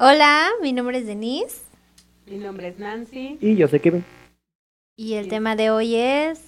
[0.00, 1.62] Hola, mi nombre es Denise
[2.26, 3.36] Mi nombre es Nancy.
[3.40, 4.00] Y yo sé que
[4.96, 6.40] y el tema de hoy es...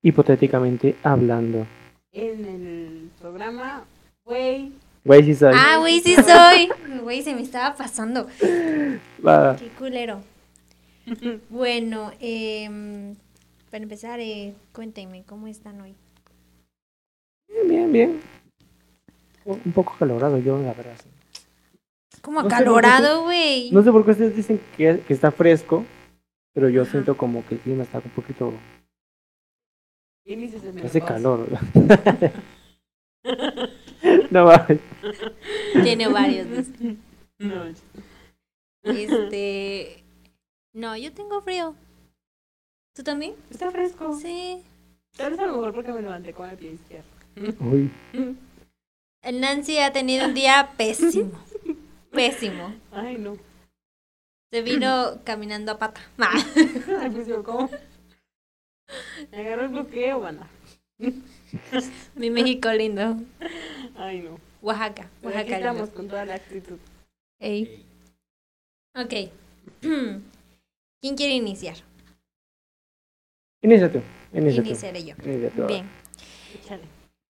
[0.00, 1.66] hipotéticamente hablando.
[2.12, 3.84] En el programa,
[4.24, 4.72] güey,
[5.04, 5.52] Güey, sí soy.
[5.54, 6.70] Ah, güey, sí soy.
[7.02, 8.26] Güey, se me estaba pasando.
[9.26, 9.56] Va.
[9.56, 10.22] Qué culero.
[11.50, 13.16] Bueno, em,
[13.70, 15.94] para empezar, eh, cuéntenme, ¿cómo están hoy?
[17.48, 18.20] Bien, bien, bien.
[19.44, 20.96] Un un poco calorado yo, la verdad.
[21.02, 21.17] sí.
[22.22, 23.70] Como acalorado, güey.
[23.70, 25.84] No sé por qué ustedes dicen que, que está fresco,
[26.54, 28.52] pero yo siento como que el clima está un poquito...
[30.84, 31.48] Hace calor.
[34.30, 34.80] no mames.
[35.82, 36.46] Tiene varios.
[37.38, 37.64] No,
[38.82, 40.04] Este...
[40.74, 41.74] No, yo tengo frío.
[42.94, 43.34] ¿Tú también?
[43.50, 44.18] está fresco.
[44.20, 44.62] Sí.
[45.16, 47.08] Tal vez a lo mejor porque me levanté con el pie izquierdo.
[47.60, 47.90] Uy,
[49.22, 51.32] El Nancy ha tenido un día pésimo.
[52.12, 52.74] Pésimo.
[52.92, 53.36] Ay, no.
[54.50, 56.00] Se vino caminando a pata.
[56.18, 57.68] Ay, pues yo, ¿cómo?
[59.30, 60.48] Me agarró el bloqueo, banda.
[62.14, 63.16] Mi México lindo.
[63.96, 64.38] Ay, no.
[64.62, 65.08] Oaxaca.
[65.20, 65.94] Pero aquí Oaxaca estamos lindo.
[65.96, 66.78] con toda la actitud.
[67.38, 67.84] Ey.
[68.96, 69.30] Ok.
[71.00, 71.76] ¿Quién quiere iniciar?
[73.62, 74.00] inicia tú.
[74.32, 74.68] Inicia tú.
[74.68, 75.14] Iniciaré yo.
[75.24, 75.66] Inicia tú.
[75.66, 75.88] Bien.
[76.54, 76.82] Échale.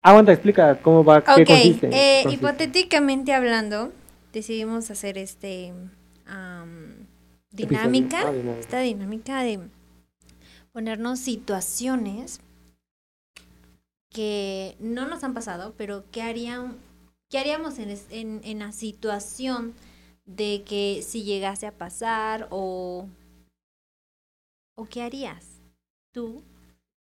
[0.03, 1.47] Aguanta, explica cómo va, qué Ok.
[1.47, 1.88] consiste.
[1.91, 2.31] eh, consiste.
[2.47, 3.91] hipotéticamente hablando,
[4.31, 5.73] decidimos hacer este
[6.27, 7.07] Episodio.
[7.51, 8.21] dinámica.
[8.27, 8.59] Ah, dinámica.
[8.59, 9.59] Esta dinámica de
[10.71, 12.39] ponernos situaciones
[14.09, 16.77] que no nos han pasado, pero que harían,
[17.29, 19.73] qué haríamos en, es- en, en la situación
[20.25, 23.07] de que si llegase a pasar o
[24.77, 25.61] o qué harías
[26.13, 26.43] tú.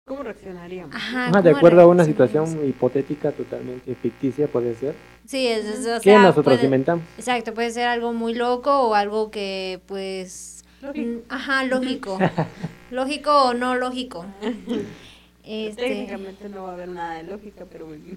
[0.06, 0.94] ¿Cómo reaccionaríamos?
[0.94, 4.94] Ajá, de ¿cómo acuerdo a una situación hipotética totalmente ficticia, puede ser.
[5.31, 7.05] Sí, es, es- o que sea, nosotros puede- inventamos.
[7.17, 11.09] Exacto, puede ser algo muy loco o algo que pues Lógico.
[11.09, 12.19] mm, ajá, lógico.
[12.91, 14.27] lógico o no lógico.
[15.44, 18.16] Este, Técnicamente no va a haber nada de lógica, pero bueno.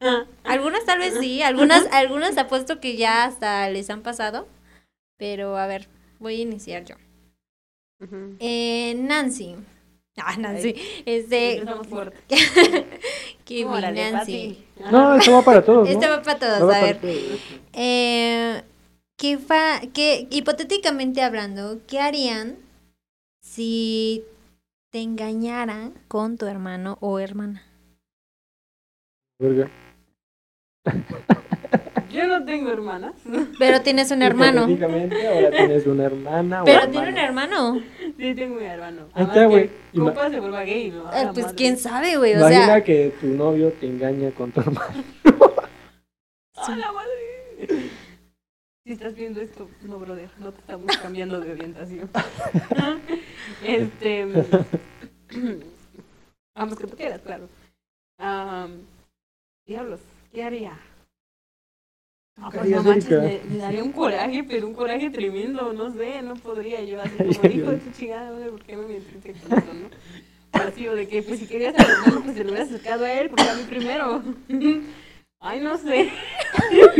[0.44, 4.48] algunas tal vez sí, algunas algunas apuesto que ya hasta les han pasado,
[5.16, 5.86] pero a ver,
[6.18, 6.96] voy a iniciar yo.
[8.40, 9.54] Eh, Nancy.
[10.24, 10.74] Ah, Nancy.
[11.06, 11.62] Este,
[13.44, 14.58] que Nancy.
[14.76, 14.90] Pati.
[14.90, 15.92] No, esto va para todos, ¿no?
[15.92, 17.00] Este va para todos, Va a para ver.
[17.00, 17.40] todos.
[17.72, 18.62] Eh,
[19.16, 22.56] ¿qué fa qué, hipotéticamente hablando, ¿qué harían
[23.42, 24.24] si
[24.90, 27.62] te engañaran con tu hermano o hermana?
[29.38, 29.70] Verga.
[32.10, 33.14] Yo no tengo hermanas.
[33.58, 34.62] Pero tienes un hermano.
[34.62, 37.80] Ahora tienes una hermana Pero tiene un hermano.
[38.16, 39.02] Sí, tengo un hermano.
[39.12, 39.70] Ahí Además güey.
[39.94, 41.56] Compa se vuelva gay, Eh, la pues madre.
[41.56, 42.34] quién sabe, güey.
[42.34, 45.04] O Imagina sea, que tu novio te engaña con tu hermano.
[46.56, 47.90] ¡A la madre!
[48.84, 52.08] Si estás viendo esto, no, brother, no te estamos cambiando de orientación.
[53.66, 54.26] este.
[56.56, 57.48] Vamos, que tú quieras, claro.
[59.66, 60.00] Diablos,
[60.32, 60.72] ¿qué haría?
[62.40, 66.36] Ah, ¿Qué pues no manches, daría un coraje, pero un coraje tremendo, no sé, no
[66.36, 69.74] podría yo así como hijo de tu chingada, madre, ¿por qué me metiste con eso,
[69.74, 69.88] no?
[70.52, 73.04] Así, o de que, pues si querías a mi hermano, pues se lo hubieras acercado
[73.04, 74.22] a él, porque a mí primero.
[75.40, 76.10] Ay, no sé.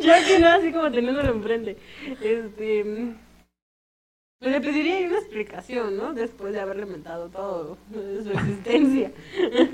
[0.00, 1.76] ya que no, así como teniéndolo enfrente.
[2.22, 3.14] Este.
[4.40, 6.14] Pues le pediría una explicación, ¿no?
[6.14, 9.12] Después de haberle mentado todo de su existencia.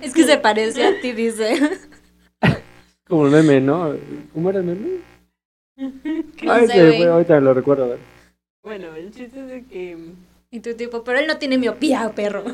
[0.02, 1.78] es que se parece a ti, dice.
[3.08, 3.94] Como el meme, ¿no?
[4.32, 5.00] ¿Cómo era el meme?
[6.48, 7.04] Ay, sé, güey.
[7.04, 7.84] ahorita lo recuerdo.
[7.84, 7.98] a ver.
[8.62, 9.96] Bueno, el chiste es de que.
[10.50, 12.44] Y tu tipo, pero él no tiene miopía, perro.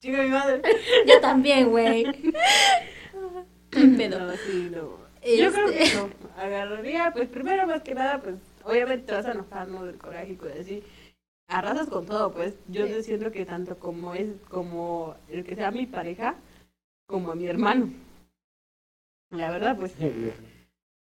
[0.00, 0.60] Chica, mi madre.
[1.06, 2.04] Yo también, güey.
[3.72, 4.18] Ay, pedo.
[4.18, 5.04] No, sí, no.
[5.26, 6.10] Yo creo que Este, no.
[6.36, 9.84] Agarraría, pues primero más que nada, pues obviamente te vas a enojar, ¿no?
[9.84, 10.82] Del coraje y cosas así.
[11.48, 12.54] Arrasas con todo, pues.
[12.68, 13.02] Yo Sí.
[13.02, 16.34] siento que tanto como es, como el que sea mi pareja,
[17.06, 17.90] como a mi hermano.
[19.30, 19.92] La verdad, pues.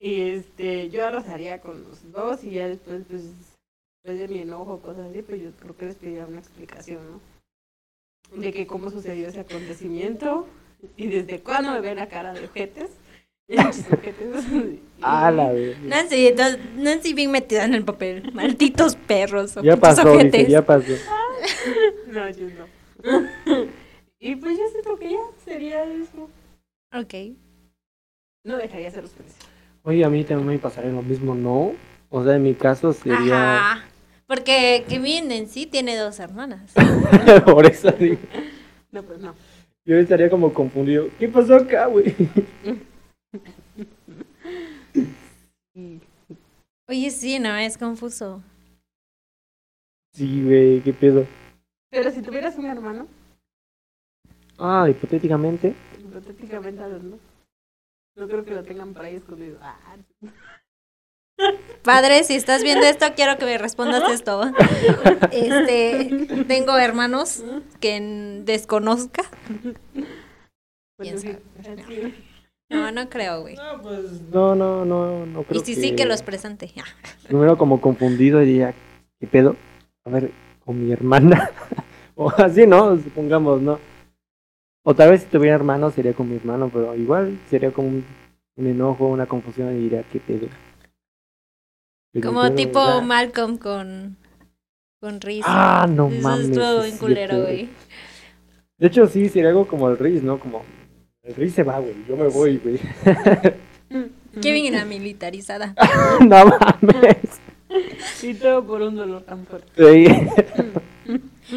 [0.00, 3.22] Y este, yo arrasaría con los dos y ya después, pues,
[4.04, 8.40] después de mi enojo, cosas así, pues yo creo que les pediría una explicación, ¿no?
[8.40, 10.46] De que cómo sucedió ese acontecimiento
[10.96, 12.90] y desde cuándo me ven la cara de ojetes.
[15.00, 15.80] Ah, la vez.
[15.80, 18.30] Nancy, entonces, Nancy bien metida en el papel.
[18.34, 19.56] Malditos perros.
[19.56, 20.92] o Ya pasó, dice, ya pasó.
[22.08, 23.68] No, yo no.
[24.20, 26.28] Y pues yo siento que ya sería eso.
[26.92, 27.14] Ok.
[28.44, 29.36] No dejaría hacer los precios.
[29.82, 31.72] Oye, a mí también me pasaría lo mismo, ¿no?
[32.10, 33.56] O sea, en mi caso sería...
[33.56, 33.88] Ajá.
[34.28, 36.74] Porque Kevin en sí tiene dos hermanas.
[37.46, 38.18] Por eso digo.
[38.92, 39.34] No, pues no.
[39.86, 41.08] Yo estaría como confundido.
[41.18, 42.14] ¿Qué pasó acá, güey?
[46.86, 48.42] Oye, sí, no, es confuso.
[50.12, 51.26] Sí, güey, qué pedo.
[51.90, 53.06] Pero si tuvieras un hermano,
[54.58, 55.74] Ah, hipotéticamente.
[55.98, 57.18] hipotéticamente hablando,
[58.16, 59.58] no creo que lo tengan por ahí escondido.
[59.62, 59.78] Ah,
[61.82, 64.42] Padre, si estás viendo esto, quiero que me respondas esto.
[65.30, 67.44] Este, tengo hermanos
[67.80, 69.22] que desconozca.
[69.54, 70.08] bueno,
[70.98, 72.14] ¿Quién sí, sí.
[72.70, 73.54] No, no creo, güey.
[73.54, 76.70] No, pues no, no, no, no creo Y si sí, que los presente.
[77.26, 78.74] Primero como confundido diría,
[79.20, 79.56] ¿qué pedo?
[80.04, 80.32] A ver,
[80.64, 81.50] con mi hermana.
[82.16, 82.96] o así, ¿no?
[82.98, 83.78] Supongamos, ¿no?
[84.88, 88.06] O tal vez si tuviera hermano sería con mi hermano, pero igual sería como un,
[88.56, 90.48] un enojo, una confusión y diría, ¿qué pedo?
[92.10, 93.02] Pero Como tipo.
[93.02, 94.16] Malcolm con,
[94.98, 95.44] con Reese.
[95.46, 96.48] Ah, no Eso mames.
[96.48, 97.68] estuvo bien culero, güey.
[98.78, 100.40] De hecho, sí, sería algo como el Riz, ¿no?
[100.40, 100.64] Como,
[101.22, 102.80] el Riz se va, güey, yo me voy, güey.
[104.40, 105.74] Kevin era militarizada.
[106.20, 107.40] no mames.
[108.22, 109.70] Y todo por un dolor tan fuerte.
[109.76, 110.06] Sí.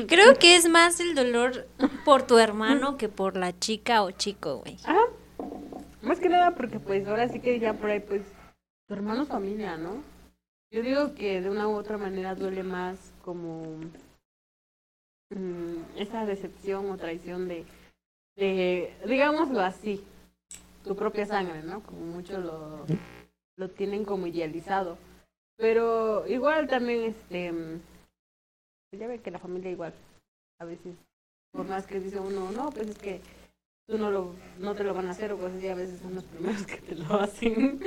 [0.07, 1.67] Creo que es más el dolor
[2.05, 4.77] por tu hermano que por la chica o chico, güey.
[4.85, 5.01] Ajá.
[6.01, 8.21] Más que nada porque pues ahora sí que ya por ahí pues
[8.87, 10.03] tu hermano familia, ¿no?
[10.71, 13.63] Yo digo que de una u otra manera duele más como
[15.29, 17.65] mm, esa decepción o traición de,
[18.37, 20.03] de, digámoslo así,
[20.83, 21.83] tu propia sangre, ¿no?
[21.83, 22.85] Como muchos lo,
[23.57, 24.97] lo tienen como idealizado.
[25.57, 27.53] Pero igual también, este,
[28.99, 29.93] ya ve que la familia igual,
[30.59, 30.95] a veces,
[31.51, 33.21] por más que dice uno, no, pues es que
[33.87, 36.15] tú no lo no te lo van a hacer o cosas así, a veces son
[36.15, 37.81] los primeros que te lo hacen.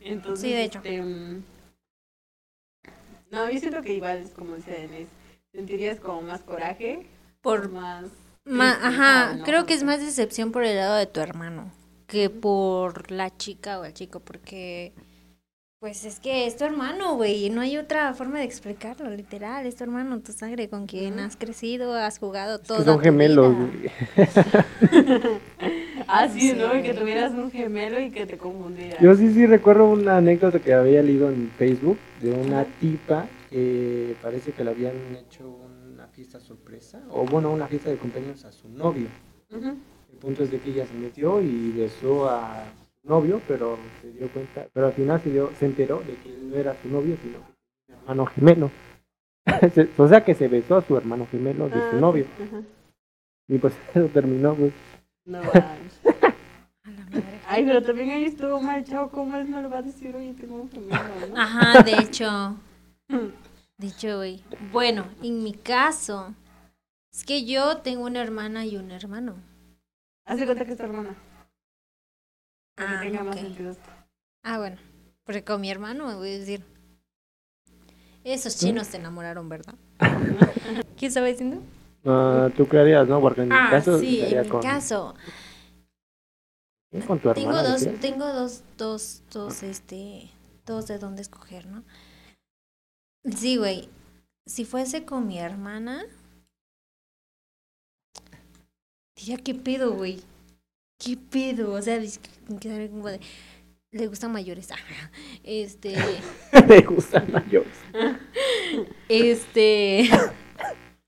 [0.00, 0.78] Entonces, Sí, de hecho.
[0.78, 1.42] este, mm,
[3.30, 5.08] no, yo siento que igual es como dice Denise,
[5.52, 7.06] sentirías como más coraje,
[7.42, 8.06] Por más
[8.46, 9.44] ajá, ¿no?
[9.44, 11.72] creo que es más decepción por el lado de tu hermano
[12.06, 14.92] que por la chica o el chico, porque
[15.84, 19.76] pues es que es tu hermano, güey, no hay otra forma de explicarlo, literal, es
[19.76, 22.78] tu hermano, tu sangre con quien has crecido, has jugado Es todo.
[22.78, 23.90] que son gemelos, güey.
[26.08, 26.72] Ah, sí, Sí, ¿no?
[26.82, 28.98] Que tuvieras un gemelo y que te confundiera.
[28.98, 34.16] Yo sí, sí recuerdo una anécdota que había leído en Facebook de una tipa que
[34.22, 35.46] parece que le habían hecho
[35.92, 39.08] una fiesta sorpresa, o bueno, una fiesta de cumpleaños a su novio.
[39.50, 42.64] El punto es de que ella se metió y besó a
[43.04, 46.56] novio, pero se dio cuenta, pero al final se, dio, se enteró de que no
[46.56, 47.38] era su novio, sino
[47.86, 48.70] su hermano gemelo.
[49.98, 52.26] O sea que se besó a su hermano gemelo de su Ah, novio.
[52.42, 52.62] ajá.
[53.48, 54.72] Y pues eso terminó, pues.
[55.26, 56.00] No manches.
[56.04, 57.40] A la madre.
[57.46, 59.48] Ay, pero también ahí estuvo mal, chavo, ¿cómo es?
[59.48, 60.98] No le va a decir, oye, tengo un gemelo,
[61.30, 61.40] ¿no?
[61.40, 62.56] Ajá, de hecho.
[63.78, 64.42] De hecho, güey.
[64.72, 66.34] Bueno, en mi caso,
[67.12, 69.34] es que yo tengo una hermana y un hermano.
[70.26, 71.14] Hace cuenta que es tu hermana.
[72.76, 73.90] Para que Ah, tenga más sentido esto.
[74.42, 74.76] Ah, bueno.
[75.24, 76.62] Porque con mi hermano me voy a decir.
[78.24, 79.74] Esos chinos se enamoraron, ¿verdad?
[80.96, 81.62] ¿Qué estaba diciendo?
[82.04, 83.20] Ah, ¿Tú harías, no?
[83.20, 85.14] Porque en mi Ah, caso sí, en mi con, caso.
[87.06, 87.68] con tu Tengo hermana.
[87.70, 90.30] dos, tengo dos, dos, dos, este,
[90.66, 91.84] dos de dónde escoger, ¿no?
[93.36, 93.88] Sí, güey.
[94.46, 96.04] Si fuese con mi hermana,
[99.16, 100.20] diría, ¿qué pedo, güey?
[101.04, 101.72] ¿Qué pedo?
[101.72, 102.00] O sea,
[102.90, 103.20] como de,
[103.92, 104.68] le gustan mayores.
[105.42, 105.94] Este,
[106.68, 107.72] Me gustan mayores.
[109.08, 110.08] este,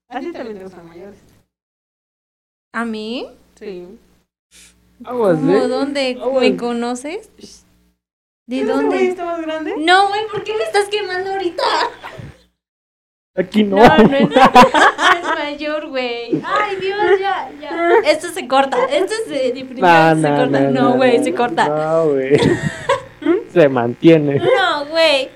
[0.09, 1.19] A ti también te gustan mayores.
[2.73, 3.27] ¿a mí?
[3.59, 3.87] Sí.
[5.05, 5.53] Aguas, ¿Cómo?
[5.55, 5.69] ¿eh?
[5.69, 7.31] ¿Dónde Ah, me conoces?
[8.47, 9.09] ¿De ¿Ese güey dónde?
[9.09, 9.75] está más grande?
[9.79, 11.63] No, güey, ¿por qué me estás quemando ahorita?
[13.39, 13.77] Aquí no.
[13.77, 16.41] No, no es, es mayor, güey.
[16.45, 17.99] Ay, Dios, ya, ya.
[18.11, 18.77] Esto se corta.
[18.87, 20.61] Esto se definitivamente No, se no, corta.
[20.61, 21.69] no, No, güey, no, se corta.
[21.69, 22.41] No, güey.
[23.53, 24.37] Se mantiene.
[24.39, 25.31] No, güey.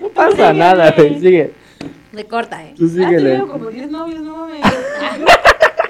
[0.00, 1.18] No pasa nada, güey.
[1.20, 1.52] Sigue.
[2.14, 2.74] Se corta, eh.
[2.76, 3.30] Tú síguele.
[3.30, 4.60] tenido como 10 novios, no mames.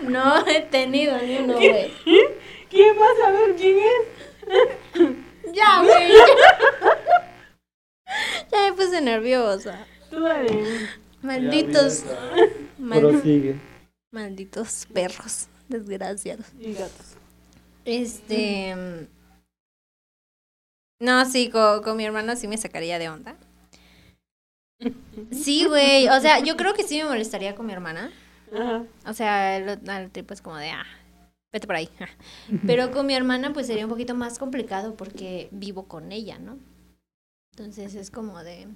[0.02, 1.90] No he tenido ni uno, güey.
[2.68, 5.54] ¿Quién va a saber quién es?
[5.54, 6.12] Ya, güey.
[8.50, 9.78] Ya me puse nerviosa.
[10.10, 10.48] Tú dale.
[11.22, 12.04] Malditos.
[12.78, 13.00] mal-
[14.10, 15.48] malditos perros.
[15.68, 16.46] Desgraciados.
[16.60, 17.16] Y gatos.
[17.84, 18.74] Este.
[21.00, 23.36] No, sí, con, con mi hermano sí me sacaría de onda.
[25.30, 26.08] Sí, güey.
[26.08, 28.12] O sea, yo creo que sí me molestaría con mi hermana.
[28.52, 28.84] Ajá.
[29.06, 30.84] O sea, el, al tipo es como de, ah,
[31.52, 31.88] vete por ahí.
[32.66, 36.58] Pero con mi hermana, pues sería un poquito más complicado porque vivo con ella, ¿no?
[37.52, 38.68] Entonces es como de.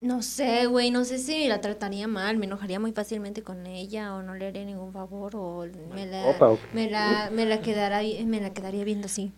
[0.00, 4.14] No sé, güey, no sé si la trataría mal, me enojaría muy fácilmente con ella
[4.14, 8.00] o no le haría ningún favor o me la, Opa, me la, me la, quedara,
[8.24, 9.32] me la quedaría viendo así.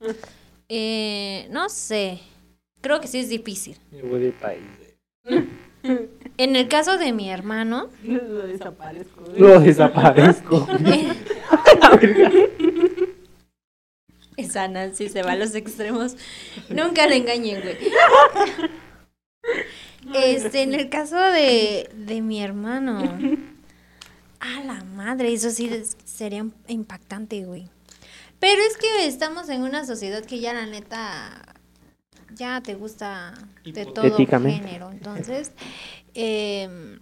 [0.70, 2.20] Eh, no sé.
[2.80, 3.76] Creo que sí es difícil.
[4.02, 4.62] Voy país.
[6.38, 9.20] En el caso de mi hermano, Lo desaparezco.
[9.36, 10.66] Lo desaparezco.
[14.38, 16.16] esa Nancy se va a los extremos.
[16.70, 17.76] Nunca le engañen, güey.
[20.12, 23.00] Este, en el caso de, de mi hermano.
[24.40, 25.70] A la madre, eso sí
[26.04, 27.70] sería impactante, güey.
[28.38, 31.54] Pero es que estamos en una sociedad que ya la neta
[32.34, 33.32] ya te gusta
[33.64, 34.90] de todo género.
[34.90, 35.52] Entonces,
[36.12, 37.00] em,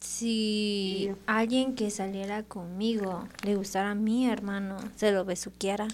[0.00, 5.88] si alguien que saliera conmigo le gustara a mi hermano, se lo besuqueara.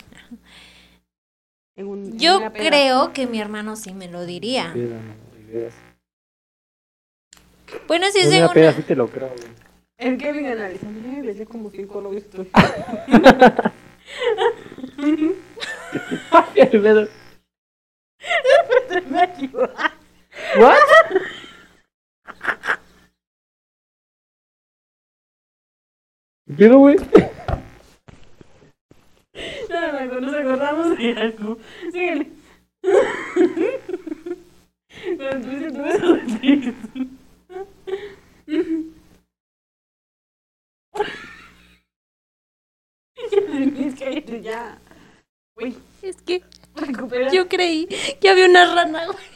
[1.76, 4.72] En un- en Yo creo que mi hermano sí me lo diría.
[4.72, 5.00] Peda.
[7.88, 8.76] Bueno, si es En de una peda una...
[8.76, 9.64] sí te lo creo, güey.
[9.98, 12.24] El Kevin analizando, "Ay, besé como cinco novios.
[12.30, 12.46] tú".
[16.54, 17.08] El pedo.
[19.10, 19.72] Me equivoqué.
[20.58, 20.78] ¿What?
[26.56, 26.96] ¿Qué güey?
[29.94, 31.58] No, no, no, nos acordamos de algo.
[31.92, 32.30] Síguele.
[35.16, 36.74] Cuando tú dices, tú ves los tricks.
[43.16, 44.78] Es que ya.
[45.56, 46.42] Uy, Es que
[46.74, 47.30] recupera.
[47.32, 47.86] yo creí
[48.20, 49.34] que había una rana, güey.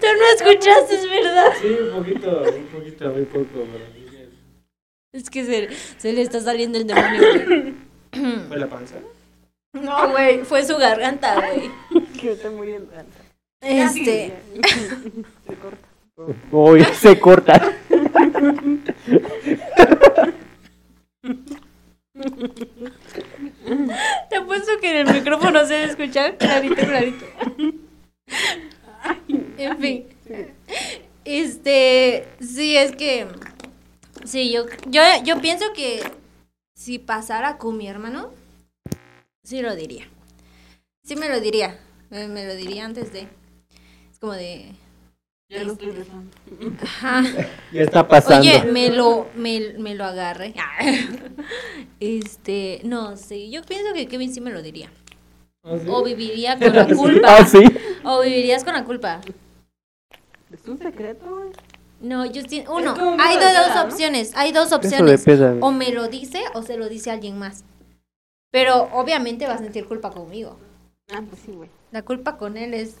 [0.00, 1.52] Tú no escuchaste, es verdad.
[1.60, 4.05] Sí, un poquito, un poquito, muy poco, pero...
[5.12, 7.74] Es que se, se le está saliendo el demonio, güey.
[8.48, 8.96] ¿Fue la panza?
[9.72, 11.70] No, güey, fue su garganta, güey.
[12.20, 12.92] Que me estoy muriendo.
[13.60, 14.32] Este,
[15.46, 15.88] Se corta.
[16.50, 17.74] Uy, se corta.
[24.30, 27.26] te apuesto que en el micrófono se debe escuchar clarito, clarito.
[29.58, 30.06] En fin.
[31.24, 33.26] Este, sí, es que.
[34.26, 36.02] Sí, yo, yo, yo pienso que
[36.74, 38.30] si pasara con mi hermano,
[39.44, 40.08] sí lo diría.
[41.04, 41.78] Sí me lo diría.
[42.10, 43.28] Me, me lo diría antes de.
[44.10, 44.72] Es como de.
[45.48, 46.30] Ya lo estoy besando.
[46.82, 47.22] Ajá.
[47.72, 48.40] Ya está pasando.
[48.40, 50.54] Oye, me lo, me, me lo agarré.
[52.00, 54.90] Este, no, sí, yo pienso que Kevin sí me lo diría.
[55.62, 55.86] ¿Ah, sí?
[55.88, 57.36] O viviría con la culpa.
[57.38, 57.62] Ah, sí.
[58.04, 59.20] O vivirías con la culpa.
[60.52, 61.50] Es un secreto, güey.
[62.00, 65.24] No, yo sí, uno, hay dos opciones, hay dos opciones.
[65.60, 67.64] O me lo dice o se lo dice a alguien más.
[68.50, 70.58] Pero obviamente va a sentir culpa conmigo.
[71.10, 71.70] Ah, pues sí, güey.
[71.90, 72.96] La culpa con él es...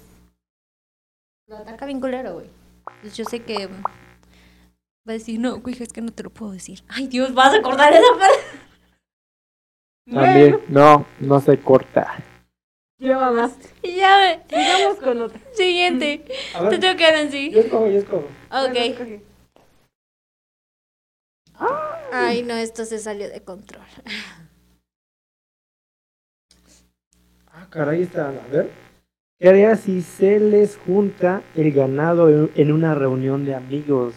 [1.46, 2.46] Lo ataca bien culero, güey.
[2.86, 3.66] Entonces yo sé que...
[3.68, 6.82] Va a decir, no, güey, es que no te lo puedo decir.
[6.88, 8.38] Ay, Dios, vas a acordar esa parte.
[10.12, 12.22] También, no, no se corta.
[12.98, 13.56] Lleva más.
[13.82, 14.42] Y ya.
[14.48, 15.40] Sigamos con otra.
[15.52, 16.24] Siguiente.
[16.54, 17.50] A Te tengo que dar así.
[17.50, 18.28] yo escojo, yo escojo.
[18.50, 18.76] Bueno, Ok.
[18.76, 19.22] escoge.
[22.12, 23.84] Ay, no, esto se salió de control.
[27.58, 28.28] Ah, caray, está.
[28.28, 28.70] A ver.
[29.40, 34.14] ¿Qué haría si se les junta el ganado en- en una reunión de amigos?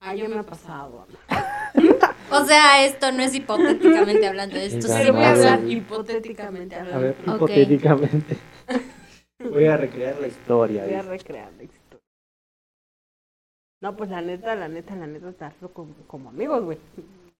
[0.00, 1.06] Ah, yo me ha pasado.
[2.32, 7.00] O sea, esto no es hipotéticamente hablando, esto sí voy a hablar hipotéticamente A hablando.
[7.00, 7.34] ver, Ok.
[7.36, 8.36] hipotéticamente.
[9.50, 10.84] Voy a recrear la historia.
[10.84, 12.00] Voy a recrear la historia.
[13.82, 16.78] No, pues la neta, la neta, la neta, estarlo como, como amigos, güey.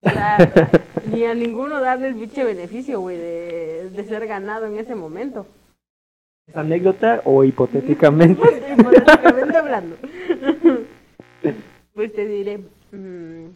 [0.02, 0.36] O sea,
[1.12, 5.46] ni a ninguno darle el biche beneficio, güey, de, de ser ganado en ese momento.
[6.48, 8.42] ¿Es anécdota o hipotéticamente?
[8.76, 9.96] Hipotéticamente hablando.
[11.94, 12.58] Pues te diré.
[12.90, 13.46] mm,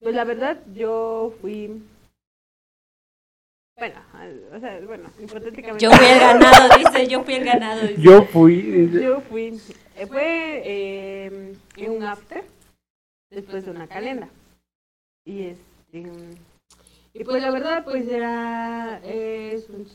[0.00, 1.82] Pues la verdad, yo fui.
[3.76, 4.00] Bueno,
[4.52, 5.84] o sea, bueno, hipotéticamente.
[5.84, 7.82] Yo fui el ganado, dice, yo fui el ganado.
[7.82, 8.02] dice.
[8.02, 8.60] Yo fui.
[8.62, 9.60] dice, Yo fui.
[9.96, 12.44] eh, Fue eh, en un after,
[13.30, 14.28] después de una calenda.
[15.24, 16.12] Y este.
[17.14, 19.00] Y pues la verdad, pues era.
[19.04, 19.86] es un-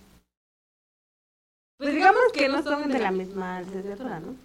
[1.78, 4.36] pues digamos que no son de la misma licenciatura, ¿no?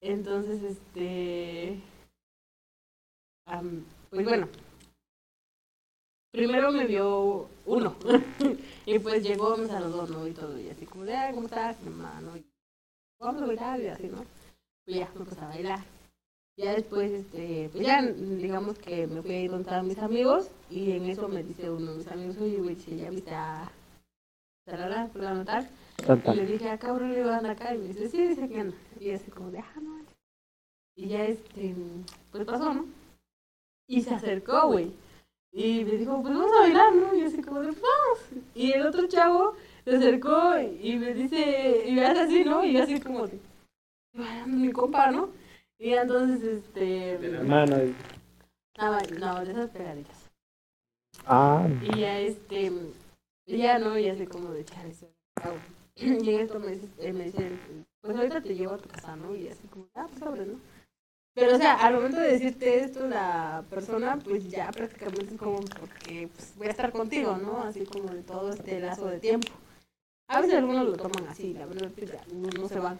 [0.00, 1.78] Entonces, este.
[4.10, 4.48] Pues bueno.
[6.32, 7.96] Primero me vio uno.
[8.86, 10.26] y pues llegó, me saludó, ¿no?
[10.26, 10.58] Y todo.
[10.58, 12.36] Y así como de, "Ay, ¿cómo estás, hermano?
[12.36, 12.44] Y
[13.18, 14.24] vamos a bailar y así, ¿no?
[14.84, 15.84] Pues ya, me puse a bailar.
[16.56, 20.50] Ya después, este, pues ya, digamos que me fui a ir donde estaban mis amigos.
[20.70, 23.70] Y en eso me dice uno de mis amigos, oye, güey, si ya viste a.
[24.66, 25.68] Tarara, por la notar.
[26.06, 27.74] tan, Y le dije, ah, cabrón, le anda acá.
[27.74, 28.76] Y me dice, sí, dice que anda.
[29.00, 29.98] Y así como de, ah, no.
[30.96, 31.74] Y ya, este,
[32.30, 32.99] pues pasó, ¿no?
[33.90, 34.92] Y se acercó, güey.
[35.52, 37.12] Y me dijo, pues vamos a bailar, ¿no?
[37.12, 38.44] Y así como de, vamos.
[38.54, 39.54] Y el otro chavo
[39.84, 42.64] se acercó y me dice, y me hace así, ¿no?
[42.64, 43.40] Y yo así como de,
[44.46, 45.30] mi compa, ¿no?
[45.76, 47.14] Y entonces, este...
[47.14, 47.76] Hermano.
[48.78, 50.30] Ah, no, de esas pegaditas.
[51.26, 52.70] Ah, Y ya, este,
[53.46, 53.98] y ya, ¿no?
[53.98, 55.56] Y así como de, chale, eso, ¿qué hago?".
[55.96, 57.58] Y en esto me, dice- me dicen,
[58.00, 59.34] pues ahorita te llevo a tu casa, ¿no?
[59.34, 60.60] Y así como, ah, pues sobre, ¿no?
[61.40, 65.60] Pero, o sea, al momento de decirte esto, la persona, pues ya prácticamente es como,
[65.60, 67.62] porque pues, voy a estar contigo, ¿no?
[67.62, 69.50] Así como de todo este lazo de tiempo.
[70.28, 72.98] A veces algunos lo toman así, la verdad, pues ya, no, no se van.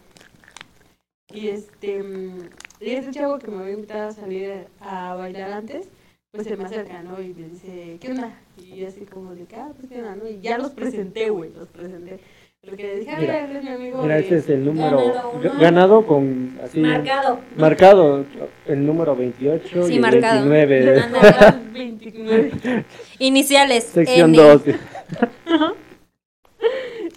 [1.31, 5.87] Y este, mm, y ese chavo que me había invitado a salir a bailar antes,
[6.31, 7.21] pues se me acerca, ¿no?
[7.21, 8.39] Y me dice, ¿qué onda?
[8.57, 10.27] Y yo así como de, que, ah, pues qué onda, ¿no?
[10.27, 12.19] Y ya los presenté, güey, los presenté.
[12.63, 14.01] Porque le dije, Mira, mira, él es mi amigo.
[14.03, 17.39] mira, este es el número Ganado, ganado con así Marcado.
[17.57, 18.25] marcado
[18.67, 20.47] el número 28 Sí, y el marcado.
[20.47, 21.57] 29, Ándale.
[21.73, 22.85] 29.
[23.19, 23.83] Iniciales.
[23.85, 24.43] sección N.
[24.43, 24.61] 2.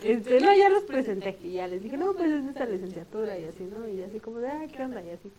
[0.02, 3.44] Este, no, ya los presenté y ya les dije, no, pues es esta licenciatura y
[3.44, 3.88] así, ¿no?
[3.88, 5.02] Y así como de, ah, ¿qué onda?
[5.02, 5.32] Y así.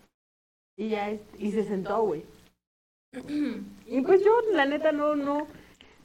[0.76, 2.24] Y ya, este, y se sentó, güey.
[3.88, 5.46] Y pues yo, la neta, no, no,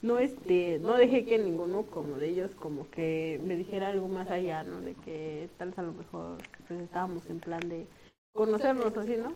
[0.03, 4.31] no, este, no dejé que ninguno como de ellos como que me dijera algo más
[4.31, 4.81] allá, ¿no?
[4.81, 7.87] De que tal vez a lo mejor pues estábamos en plan de
[8.33, 9.35] conocernos así, ¿no?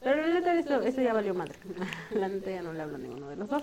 [0.00, 1.54] Pero la neta, eso, eso ya valió madre.
[2.14, 3.62] La neta ya no le hablo a ninguno de los dos.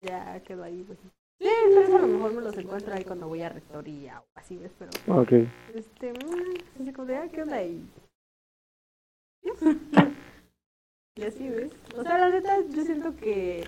[0.00, 0.98] Ya quedó ahí, güey.
[1.38, 4.24] Sí, tal vez a lo mejor me los encuentro ahí cuando voy a rectoría o
[4.34, 4.72] así, ¿ves?
[4.78, 4.90] Pero,
[5.74, 7.84] este, mm, así como de, ah, ¿qué onda ahí?
[11.16, 11.72] Y así, ¿ves?
[11.98, 13.66] O sea, la neta, yo siento que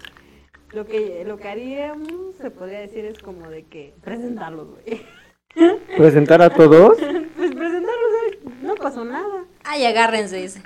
[0.73, 5.03] lo que lo que haríamos, se podría decir, es como de que presentarlos, güey.
[5.97, 6.99] Presentar a todos.
[7.37, 8.11] Pues presentarlos,
[8.45, 9.45] güey, no pasó nada.
[9.65, 10.63] Ay, agárrense, dice.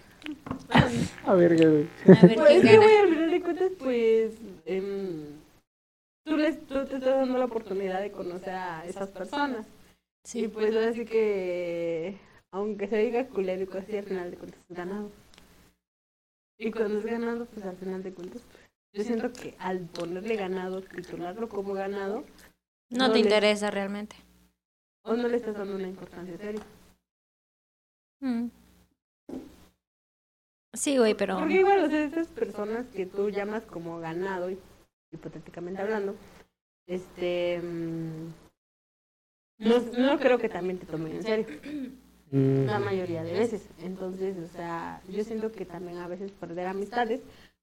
[1.24, 1.88] A ver, güey.
[2.16, 4.32] A ver Pues güey, al final de cuentas, pues,
[4.66, 5.24] em,
[6.24, 9.66] tú, les, tú te estás dando la oportunidad de conocer a esas personas.
[10.24, 10.48] Y Sí.
[10.48, 12.16] pues ahora sí que,
[12.52, 15.10] aunque se diga culero y cosas así, al final de cuentas es ganado.
[16.58, 18.65] Y cuando es ganado, pues al final de cuentas, pues,
[18.96, 22.24] yo siento que al ponerle ganado, titularlo como ganado,
[22.90, 24.16] No no te le- interesa realmente.
[25.04, 26.62] o no le estás dando una importancia seria.
[28.20, 28.46] Mm.
[30.72, 31.38] Sí, güey, pero.
[31.38, 34.50] Porque igual, o sea, esas personas que tú llamas como ganado,
[35.12, 36.14] hipotéticamente hablando,
[36.86, 37.60] este...
[37.62, 38.28] mm,
[39.58, 41.46] No, no creo que también te tomen en serio.
[42.30, 43.68] Mm, la mayoría de veces.
[43.78, 47.20] Entonces, o sea, yo siento que también a veces perder amistades,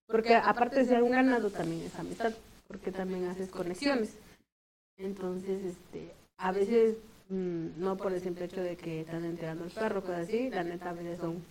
[0.07, 2.33] porque aparte de ser un ganado también es amistad,
[2.67, 4.15] porque también haces conexiones.
[4.97, 6.97] Entonces, este, a veces,
[7.29, 10.63] mm, no por el simple hecho de que están entregando el perro, cosas así, la
[10.63, 11.43] neta a veces son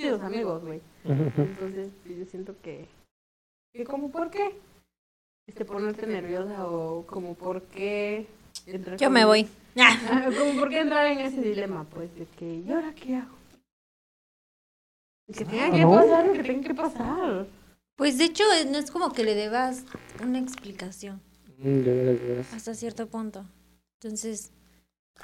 [0.00, 0.80] chidos amigos, güey.
[1.04, 2.86] Entonces, pues, yo siento que,
[3.74, 4.54] que como por qué,
[5.48, 8.26] este, ponerte nerviosa o como por qué...
[8.66, 9.48] entrar Yo con- me voy.
[9.74, 9.98] Ah.
[10.10, 13.36] Ah, como por qué entrar en ese dilema, pues, de que, ¿y ahora qué hago?
[15.34, 17.46] Que tenga que pasar lo que tenga que pasar.
[17.96, 19.84] Pues de hecho, eh, no es como que le debas
[20.22, 21.20] una explicación
[21.58, 22.52] Mm, de veras, de veras.
[22.52, 23.44] hasta cierto punto.
[24.00, 24.50] Entonces,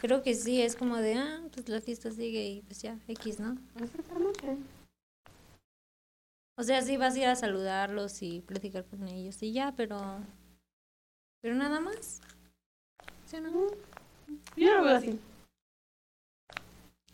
[0.00, 3.40] creo que sí, es como de, ah, pues la fiesta sigue y pues ya, X,
[3.40, 3.56] ¿no?
[3.82, 4.56] Exactamente.
[6.56, 10.18] O sea, sí vas a ir a saludarlos y platicar con ellos y ya, pero.
[11.40, 12.20] Pero nada más.
[13.26, 13.66] ¿Sí o no?
[14.56, 15.18] Yo lo veo así.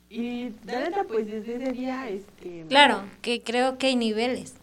[0.08, 2.64] Y la neta, pues desde ese día, este.
[2.68, 4.54] Claro, que creo que hay niveles.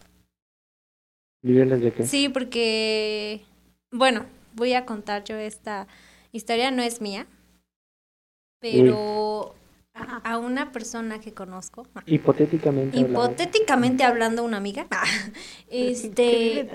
[1.42, 2.06] ¿Niveles de qué?
[2.06, 3.44] Sí, porque.
[3.90, 5.86] Bueno, voy a contar yo esta
[6.32, 7.26] historia, no es mía.
[8.60, 9.54] Pero
[9.94, 13.24] a una persona que conozco, Hipotéticamente hablando.
[13.24, 14.86] hipotéticamente hablando, una amiga,
[15.68, 16.68] este.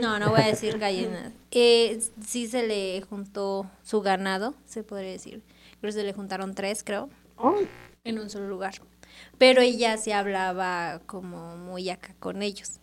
[0.00, 1.32] No, no voy a decir gallinas.
[1.50, 5.42] Eh, sí se le juntó su ganado, se podría decir.
[5.80, 7.68] Creo que se le juntaron tres, creo, Ay,
[8.04, 8.74] en un solo lugar.
[9.38, 12.80] Pero ella se hablaba como muy acá con ellos.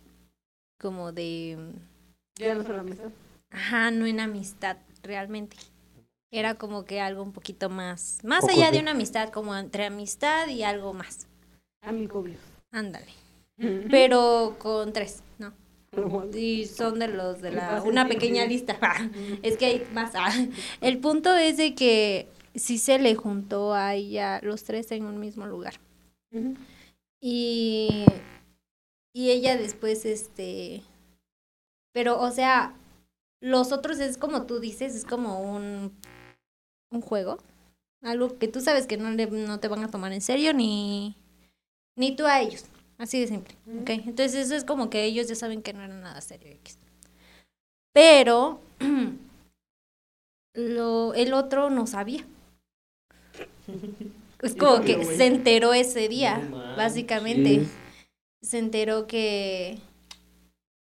[0.77, 1.57] Como de.
[2.35, 3.03] Ya no se la mesa.
[3.49, 5.57] Ajá, no en amistad, realmente.
[6.31, 8.19] Era como que algo un poquito más.
[8.23, 11.27] Más Poco allá de una amistad, como entre amistad y algo más.
[11.81, 12.25] Amigo
[12.71, 13.13] Ándale.
[13.89, 15.53] Pero con tres, ¿no?
[16.33, 17.81] Y son de los de ¿Qué la.
[17.83, 18.77] Una pequeña lista.
[19.43, 20.11] Es que hay más.
[20.15, 20.31] Ah.
[20.81, 25.19] El punto es de que sí se le juntó a ella los tres en un
[25.19, 25.75] mismo lugar.
[27.21, 28.05] Y,
[29.15, 30.84] y ella después, este,
[31.93, 32.75] pero, o sea,
[33.41, 35.95] los otros es como tú dices, es como un,
[36.91, 37.38] un juego,
[38.01, 41.15] algo que tú sabes que no, le- no te van a tomar en serio ni,
[41.95, 42.65] ni tú a ellos,
[42.97, 43.89] así de simple, ¿ok?
[43.91, 46.51] Entonces eso es como que ellos ya saben que no era nada serio.
[46.51, 46.78] X.
[47.93, 48.60] Pero
[50.54, 52.25] lo, el otro no sabía.
[54.41, 56.75] Es como que se enteró ese día, No manches.
[58.45, 59.79] Se enteró que.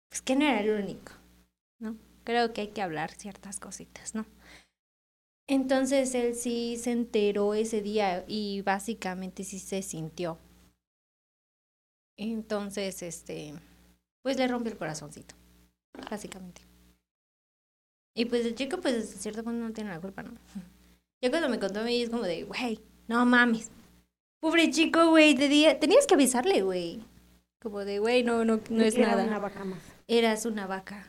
[0.09, 1.13] Pues que no era el único,
[1.79, 1.95] ¿no?
[2.25, 4.25] Creo que hay que hablar ciertas cositas, ¿no?
[5.47, 10.37] Entonces él sí se enteró ese día y básicamente sí se sintió.
[12.17, 13.53] Entonces, este,
[14.23, 15.33] pues le rompió el corazoncito,
[16.09, 16.61] básicamente.
[18.13, 20.31] Y pues el chico, pues hasta cierto punto no tiene la culpa, ¿no?
[21.23, 23.71] Ya cuando me contó a mí es como de, güey, no mames.
[24.39, 27.01] Pobre chico, güey, tenías que avisarle, güey.
[27.61, 29.23] Como de, güey, no, no, no es Era nada.
[29.25, 29.79] una vaca más.
[30.07, 31.05] Eras una vaca.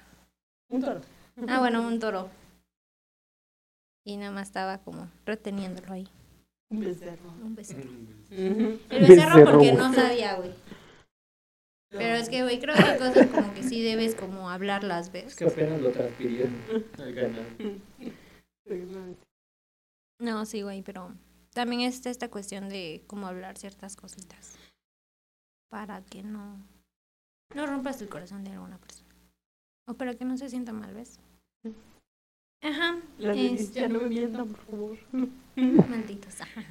[0.71, 1.01] Un toro.
[1.47, 2.31] Ah, bueno, un toro.
[4.05, 6.09] Y nada más estaba como reteniéndolo ahí.
[6.71, 7.31] Un becerro.
[7.43, 7.91] Un becerro.
[8.31, 10.53] El becerro Becerro, porque no sabía, güey.
[11.91, 15.13] Pero es que, güey, creo que hay cosas como que sí debes como hablarlas, Es
[15.13, 15.37] ¿ves?
[15.37, 16.55] que apenas lo transfirieron
[16.99, 17.47] al.
[20.21, 21.15] No, sí, güey, pero
[21.55, 24.59] también está esta cuestión de cómo hablar ciertas cositas.
[25.71, 26.57] Para que no,
[27.55, 29.09] no rompas el corazón de alguna persona.
[29.87, 31.19] O para que no se sienta mal, ¿ves?
[32.63, 33.01] Ajá.
[33.19, 34.99] De este- ya no me mientan, por favor.
[35.57, 36.41] Malditos.
[36.41, 36.63] ajá.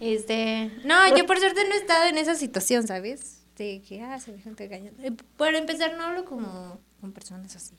[0.00, 3.44] Este, no, yo por suerte no he estado en esa situación, ¿sabes?
[3.56, 5.02] De que, ah, se me gente engañando.
[5.02, 7.74] Eh, Para empezar, no hablo como con personas así.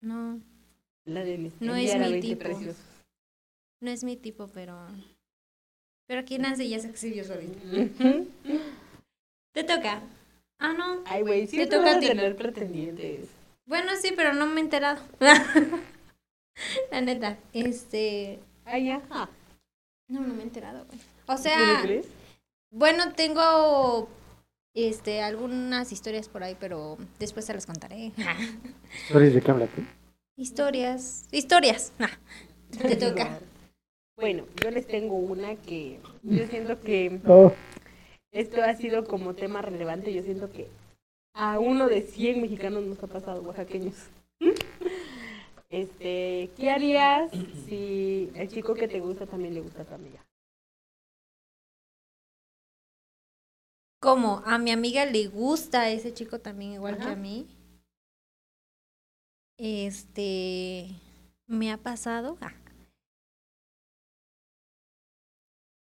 [0.00, 0.40] No,
[1.04, 2.74] La de mis No es mi 20 tipo.
[3.80, 4.76] no es mi tipo, pero...
[6.08, 7.58] Pero aquí nace ya se exhibió solito.
[9.62, 10.00] Te toca.
[10.58, 11.02] Ah, no.
[11.06, 12.06] Ay, güey, siempre toca a vas a ti.
[12.08, 13.28] tener pretendientes.
[13.66, 15.00] Bueno, sí, pero no me he enterado.
[16.90, 17.38] La neta.
[17.52, 18.40] Este...
[18.64, 18.90] Ay.
[19.10, 19.28] Ah,
[20.08, 20.98] No, no me he enterado, güey.
[21.26, 22.06] O ¿tú le sea, crees?
[22.70, 24.08] bueno, tengo...
[24.74, 28.12] Este, algunas historias por ahí, pero después se las contaré.
[29.08, 29.82] ¿Sabes de qué hablas tú?
[30.36, 31.92] Historias, historias.
[32.00, 32.08] Ah,
[32.88, 33.38] te toca.
[34.16, 37.52] Bueno, yo les tengo una que yo siento que Oh,
[38.32, 40.12] esto ha sido como tema relevante.
[40.12, 40.68] Yo siento que
[41.34, 44.08] a uno de 100 mexicanos nos ha pasado, oaxaqueños.
[45.72, 47.30] Este, ¿qué harías
[47.66, 50.22] si el chico que te gusta también le gusta a tu amiga?
[53.98, 57.48] Como a mi amiga le gusta ese chico también igual que a mí.
[59.56, 60.90] Este,
[61.46, 62.36] me ha pasado.
[62.42, 62.52] Ah.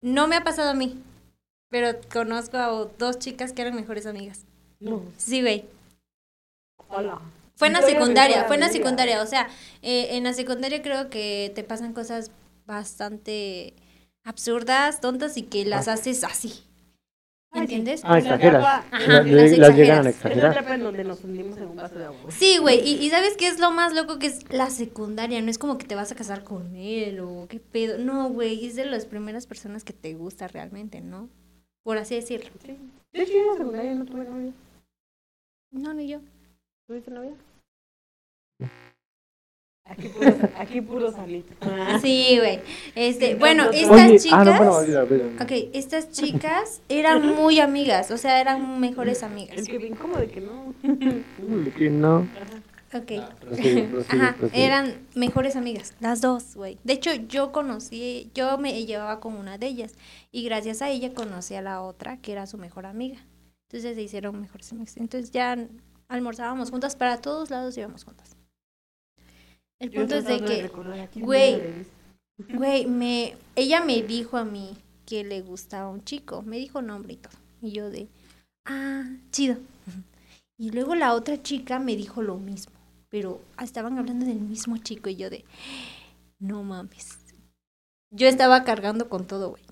[0.02, 1.04] No me ha pasado a mí,
[1.76, 4.46] pero conozco a dos chicas que eran mejores amigas.
[4.80, 5.04] No.
[5.18, 5.66] Sí, güey.
[6.88, 7.20] Hola.
[7.58, 9.50] Fue en la secundaria, fue en la secundaria, o sea,
[9.82, 12.32] eh, en la secundaria creo que te pasan cosas
[12.66, 13.74] bastante
[14.24, 16.64] absurdas, tontas y que las haces así.
[17.54, 18.04] ¿Entiendes?
[18.06, 18.64] Ah, exageras.
[18.92, 20.54] Ajá, las llegaron a exagerar.
[20.54, 22.32] etapa en donde nos hundimos en un vaso de agua.
[22.32, 24.18] Sí, güey, y, y ¿sabes qué es lo más loco?
[24.18, 27.48] Que es la secundaria, no es como que te vas a casar con él o
[27.50, 27.98] qué pedo.
[27.98, 31.28] No, güey, es de las primeras personas que te gusta realmente, ¿no?
[31.86, 32.50] Por así decirlo.
[32.66, 32.76] Sí.
[33.14, 34.54] De hecho, yo en la secundaria no tuve novia.
[35.72, 36.20] No, ni yo.
[36.88, 37.34] ¿Tuviste novia?
[39.88, 41.54] Aquí puro, aquí puro salito.
[42.02, 42.60] Sí, güey.
[42.96, 43.78] Este, bueno, no, no, no.
[43.78, 44.40] estas Oye, chicas...
[44.40, 45.44] ah, no, bueno, olvida, olvida.
[45.44, 49.60] Ok, estas chicas eran muy amigas, o sea, eran mejores amigas.
[49.60, 50.74] Es que bien como de que no.
[50.84, 52.28] Uy, que no.
[52.96, 53.12] Ok.
[53.42, 54.66] Prosigue, prosigue, Ajá, prosigue.
[54.66, 56.78] eran mejores amigas, las dos, güey.
[56.84, 59.94] De hecho, yo conocí, yo me llevaba con una de ellas
[60.32, 63.18] y gracias a ella conocí a la otra, que era su mejor amiga.
[63.70, 64.96] Entonces se hicieron mejores amigas.
[64.98, 65.58] Entonces ya
[66.08, 68.38] almorzábamos juntas, para todos lados íbamos juntas.
[69.80, 71.62] El Yo punto es de que, güey,
[72.54, 77.14] güey, me, ella me dijo a mí que le gustaba un chico, me dijo nombre
[77.14, 77.34] y todo.
[77.62, 78.08] Y yo de,
[78.66, 79.58] ah, chido.
[80.58, 82.75] Y luego la otra chica me dijo lo mismo,
[83.16, 85.46] pero estaban hablando del mismo chico y yo de,
[86.38, 87.18] no mames.
[88.12, 89.64] Yo estaba cargando con todo, güey.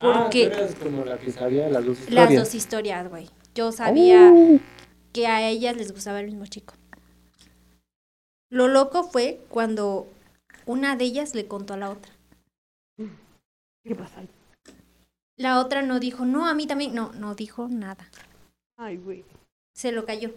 [0.00, 2.34] Ah, Porque tú eras como la que sabía las dos las historias.
[2.42, 3.28] dos historias, güey.
[3.54, 4.58] Yo sabía Uh,
[5.12, 6.72] que a ellas les gustaba el mismo chico.
[8.50, 10.08] Lo loco fue cuando
[10.64, 12.10] una de ellas le contó a la otra.
[13.84, 14.22] ¿Qué pasa?
[15.36, 16.94] La otra no dijo, no, a mí también.
[16.94, 18.08] No, no dijo nada.
[18.78, 19.26] Ay, güey.
[19.74, 20.30] Se lo cayó.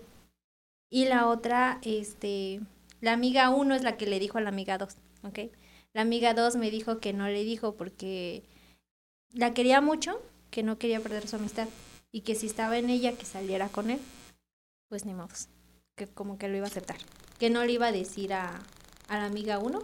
[0.93, 2.61] Y la otra, este,
[3.01, 5.39] la amiga uno es la que le dijo a la amiga dos, ¿ok?
[5.91, 8.43] La amiga dos me dijo que no le dijo porque
[9.31, 11.67] la quería mucho, que no quería perder su amistad.
[12.11, 13.99] Y que si estaba en ella, que saliera con él,
[14.87, 15.47] pues ni modos.
[15.95, 16.97] Que como que lo iba a aceptar.
[17.39, 18.61] Que no le iba a decir a,
[19.07, 19.81] a la amiga uno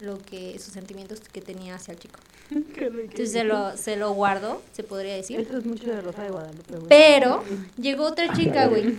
[0.00, 2.18] lo que, sus sentimientos que tenía hacia el chico.
[2.74, 3.00] Qué rico.
[3.02, 5.40] Entonces se lo, se lo guardó, se podría decir.
[5.40, 6.88] Esto es mucho de Rosa de Guadalupe, güey.
[6.88, 7.42] Pero
[7.76, 8.98] llegó otra chica, güey.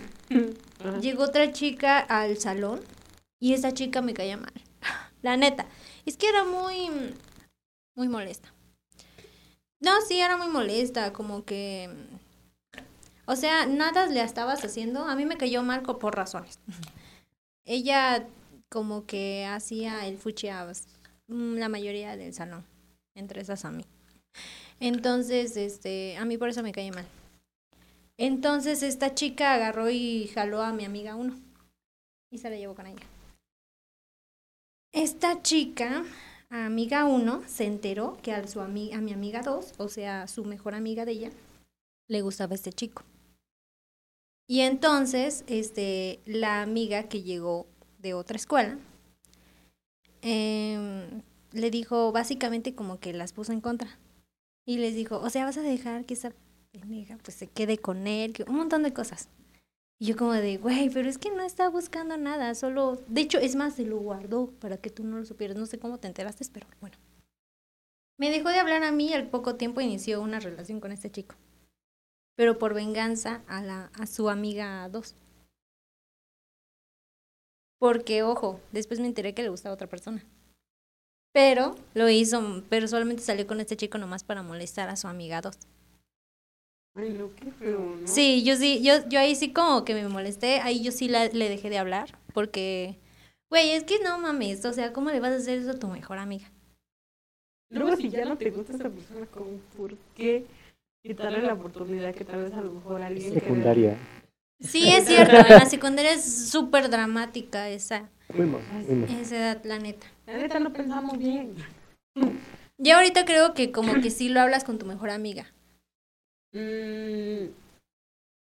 [1.00, 2.80] Llegó otra chica al salón
[3.40, 4.52] Y esa chica me caía mal.
[5.22, 5.66] La neta.
[6.04, 7.14] Es que era muy.
[7.94, 8.52] Muy molesta.
[9.80, 11.12] No, sí, era muy molesta.
[11.12, 11.90] Como que.
[13.26, 15.04] O sea, nada le estabas haciendo.
[15.04, 16.58] A mí me cayó mal por razones.
[17.64, 18.26] Ella,
[18.68, 20.86] como que hacía el fuchiabas.
[21.26, 22.64] La mayoría del salón.
[23.16, 23.84] Entre esas a mí.
[24.78, 26.16] Entonces, este.
[26.18, 27.06] A mí por eso me caía mal.
[28.18, 31.34] Entonces, esta chica agarró y jaló a mi amiga uno.
[32.30, 33.02] Y se la llevó con ella.
[34.92, 36.04] Esta chica,
[36.48, 40.44] amiga 1, se enteró que a, su ami- a mi amiga 2, o sea, su
[40.44, 41.30] mejor amiga de ella,
[42.08, 43.02] le gustaba este chico.
[44.48, 47.66] Y entonces, este, la amiga que llegó
[47.98, 48.78] de otra escuela,
[50.22, 53.98] em, le dijo básicamente como que las puso en contra.
[54.66, 56.32] Y les dijo, o sea, vas a dejar que esa
[56.72, 59.28] pendeja pues se quede con él, que un montón de cosas.
[59.98, 63.38] Y yo como de, güey, pero es que no está buscando nada, solo, de hecho,
[63.38, 66.08] es más, se lo guardó para que tú no lo supieras, no sé cómo te
[66.08, 66.96] enteraste, pero bueno.
[68.18, 71.10] Me dejó de hablar a mí y al poco tiempo inició una relación con este
[71.10, 71.34] chico.
[72.34, 75.14] Pero por venganza a, la, a su amiga 2.
[77.78, 80.24] Porque, ojo, después me enteré que le gustaba otra persona.
[81.36, 85.42] Pero lo hizo, pero solamente salió con este chico nomás para molestar a su amiga
[85.42, 85.58] 2.
[86.94, 88.06] Ay, no, qué feo, ¿no?
[88.08, 91.26] Sí, yo sí, yo, yo ahí sí como que me molesté, ahí yo sí la-
[91.26, 92.98] le dejé de hablar, porque,
[93.50, 95.88] güey, es que no mames, o sea, ¿cómo le vas a hacer eso a tu
[95.88, 96.50] mejor amiga?
[97.70, 99.58] Luego, si ya no te gusta esa persona, ¿cómo?
[99.76, 100.46] ¿por qué
[101.02, 103.98] quitarle la oportunidad que tal vez a lo mejor alguien que- Secundaria.
[104.60, 108.08] Sí, es cierto, en la secundaria es súper dramática esa,
[109.20, 110.06] esa edad, la neta.
[110.26, 111.54] La neta no pensamos bien.
[112.78, 115.52] Y ahorita creo que como que sí lo hablas con tu mejor amiga.
[116.52, 117.48] Mm,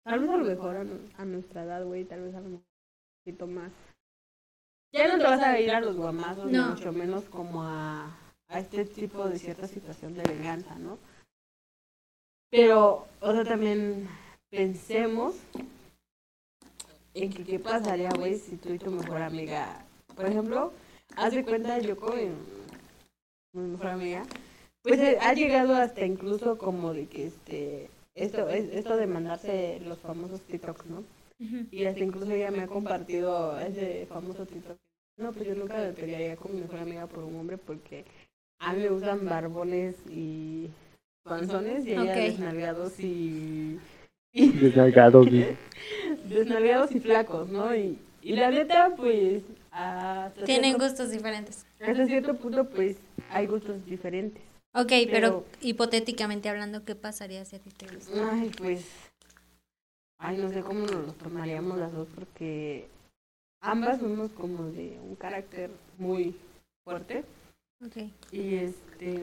[0.04, 2.48] tal vez a lo mejor a, nu- a nuestra edad, güey, tal vez a lo
[2.48, 3.72] mejor un poquito más.
[4.94, 6.70] Ya no te vas a ir a los guamazos, ni No.
[6.70, 8.14] mucho menos como a,
[8.48, 10.98] a este tipo de cierta situación de venganza, ¿no?
[12.50, 14.06] Pero, o sea, también
[14.50, 15.36] pensemos
[17.14, 20.72] en que qué pasaría, güey, si tú y tu mejor amiga, por ejemplo,
[21.16, 22.16] haz de cuenta yo con
[23.54, 24.24] mi mejor amiga,
[24.82, 29.80] pues eh, ha llegado hasta incluso como de que este esto es esto de mandarse
[29.86, 31.04] los famosos TikToks, ¿no?
[31.70, 34.76] Y hasta incluso ella me ha compartido ese famoso TikTok.
[35.18, 38.04] No, pues yo nunca me pelearía con mi mejor amiga por un hombre porque
[38.60, 40.70] a mí me gustan barbones y
[41.24, 42.16] panzones y ella Ok.
[42.16, 43.78] desnalgados y,
[44.32, 45.56] y Desnalgado, dice.
[46.28, 47.74] desnalgados y flacos, ¿no?
[47.74, 51.66] Y, y la neta, pues hasta Tienen cierto- gustos diferentes.
[51.80, 52.96] hasta cierto punto, pues
[53.30, 54.42] hay gustos diferentes.
[54.74, 58.30] Ok, pero, Pero- hipotéticamente hablando, ¿qué pasaría si a ti te gusta?
[58.32, 58.86] Ay, pues.
[60.18, 62.86] Ay, no sé cómo nos lo tomaríamos las dos porque
[63.60, 65.68] ambas somos como de un carácter
[65.98, 66.34] muy
[66.84, 67.24] fuerte.
[67.84, 67.96] Ok.
[68.30, 69.18] Y este.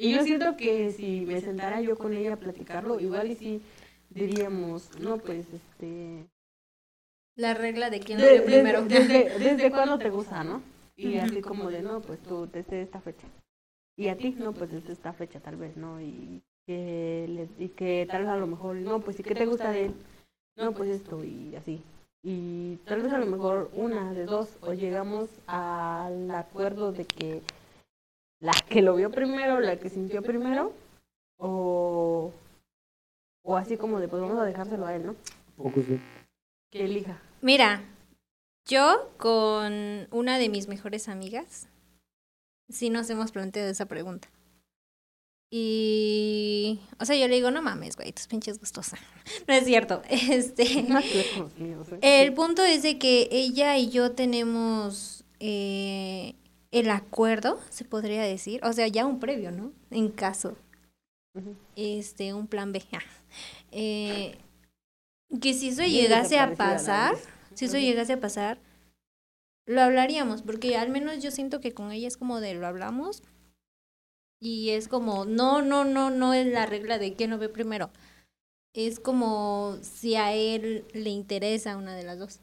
[0.00, 3.60] Y yo siento que si me sentara yo con ella a platicarlo, igual y si
[4.10, 6.24] diríamos, no, pues este.
[7.36, 8.82] La regla de quién lo primero.
[8.84, 10.62] Desde, desde, desde cuándo te gusta, ¿no?
[10.96, 13.26] Y así como de, no, pues tú desde esta fecha.
[13.96, 16.00] Y a ti, no, pues desde esta fecha tal vez, ¿no?
[16.00, 19.46] Y que, le- y que tal vez a lo mejor, no, pues sí que te
[19.46, 19.94] gusta de él.
[20.56, 21.82] No, pues esto y así.
[22.22, 27.42] Y tal vez a lo mejor una de dos, o llegamos al acuerdo de que
[28.40, 30.72] la que lo vio primero, la que sintió primero,
[31.38, 32.32] o,
[33.42, 35.16] o así como de, pues vamos a dejárselo a él, ¿no?
[35.56, 36.00] Poco sí.
[36.70, 37.20] Que elija.
[37.40, 37.82] Mira,
[38.66, 41.68] yo con una de mis mejores amigas,
[42.68, 44.28] sí nos hemos planteado esa pregunta.
[45.50, 48.92] Y, o sea, yo le digo, no mames, güey, tus pinches gustos.
[49.46, 50.02] No es cierto.
[50.10, 50.86] Este, ¿sí?
[52.02, 56.34] el punto es de que ella y yo tenemos eh,
[56.70, 59.72] el acuerdo, se podría decir, o sea, ya un previo, ¿no?
[59.90, 60.56] En caso,
[61.34, 61.56] Ujú.
[61.76, 62.82] este, un plan B.
[62.92, 62.98] ah.
[63.72, 64.38] Eh,
[65.40, 67.14] que si eso Bien llegase a pasar,
[67.54, 68.58] si eso llegase a pasar,
[69.66, 73.22] lo hablaríamos, porque al menos yo siento que con ella es como de lo hablamos
[74.40, 77.90] y es como, no, no, no, no es la regla de quién lo ve primero.
[78.74, 82.40] Es como si a él le interesa una de las dos.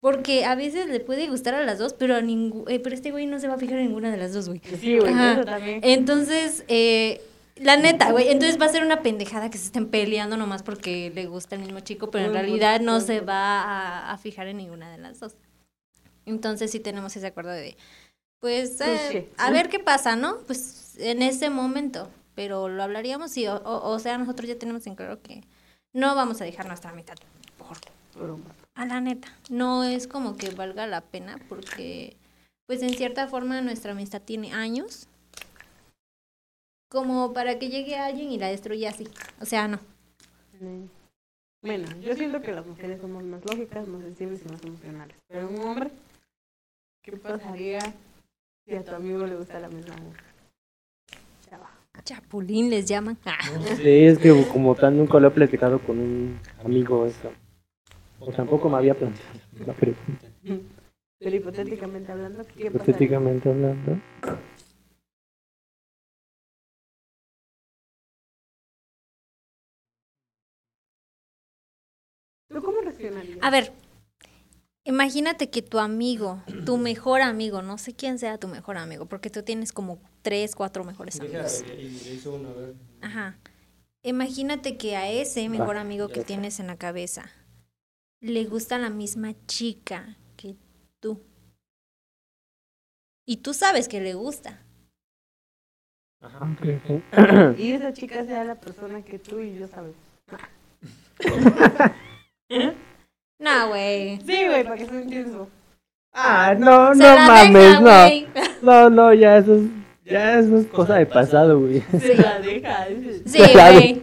[0.00, 3.10] Porque a veces le puede gustar a las dos, pero a ningú- eh, pero este
[3.10, 4.60] güey no se va a fijar en ninguna de las dos, güey.
[4.80, 5.80] Sí, güey, eso también.
[5.82, 7.20] Entonces, eh,
[7.56, 11.10] la neta, güey, entonces va a ser una pendejada que se estén peleando nomás porque
[11.12, 14.58] le gusta el mismo chico, pero en realidad no se va a, a fijar en
[14.58, 15.34] ninguna de las dos.
[16.26, 17.76] Entonces sí tenemos ese acuerdo de,
[18.38, 19.28] pues, eh, Cliché.
[19.38, 20.38] a ver qué pasa, ¿no?
[20.46, 24.86] Pues en ese momento, pero lo hablaríamos y, o, o- o sea, nosotros ya tenemos
[24.86, 25.42] en claro que
[25.92, 27.16] no vamos a dejar nuestra mitad
[27.56, 27.88] por vato.
[28.78, 32.16] A la neta, no es como que valga la pena porque,
[32.68, 35.08] pues en cierta forma nuestra amistad tiene años.
[36.88, 39.08] Como para que llegue alguien y la destruya así.
[39.40, 39.80] O sea, no.
[41.60, 45.16] Bueno, yo siento que las mujeres somos más lógicas, más sensibles y más emocionales.
[45.26, 45.90] Pero un hombre,
[47.02, 47.80] ¿qué pasaría
[48.64, 50.22] si a tu amigo le gusta la misma mujer?
[52.04, 53.18] Chapulín les llaman.
[53.24, 53.38] Ah.
[53.76, 57.32] Sí, es que como tal nunca lo he platicado con un amigo eso.
[58.20, 60.26] O tampoco me había planteado la pregunta.
[61.20, 62.68] Pero hipotéticamente hablando, ¿qué pasaría?
[62.68, 64.00] Hipotéticamente hablando.
[72.48, 73.38] ¿Tú cómo reaccionarías?
[73.40, 73.72] A ver,
[74.84, 79.30] imagínate que tu amigo, tu mejor amigo, no sé quién sea tu mejor amigo, porque
[79.30, 81.64] tú tienes como tres, cuatro mejores amigos.
[83.00, 83.38] Ajá.
[84.02, 87.30] Imagínate que a ese mejor Va, amigo que tienes en la cabeza
[88.20, 90.56] le gusta la misma chica que
[91.00, 91.20] tú.
[93.26, 94.62] Y tú sabes que le gusta.
[96.20, 96.48] Ajá.
[97.58, 99.96] Y esa chica sea la persona que tú y yo sabemos.
[103.40, 104.18] No, güey.
[104.26, 105.46] Sí, güey, para que se entienda.
[106.12, 107.80] Ah, no, Se no mames, deja,
[108.62, 108.88] no.
[108.88, 109.62] No, no, ya eso es,
[110.04, 111.80] ya eso es cosa de pasado, güey.
[112.00, 112.86] Se la deja.
[113.26, 114.02] Sí, güey.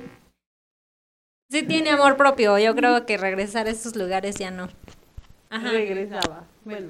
[1.55, 2.57] Sí tiene amor propio.
[2.59, 4.67] Yo creo que regresar a esos lugares ya no.
[5.49, 5.71] Ajá.
[5.71, 6.43] Regresaba.
[6.65, 6.87] Bueno.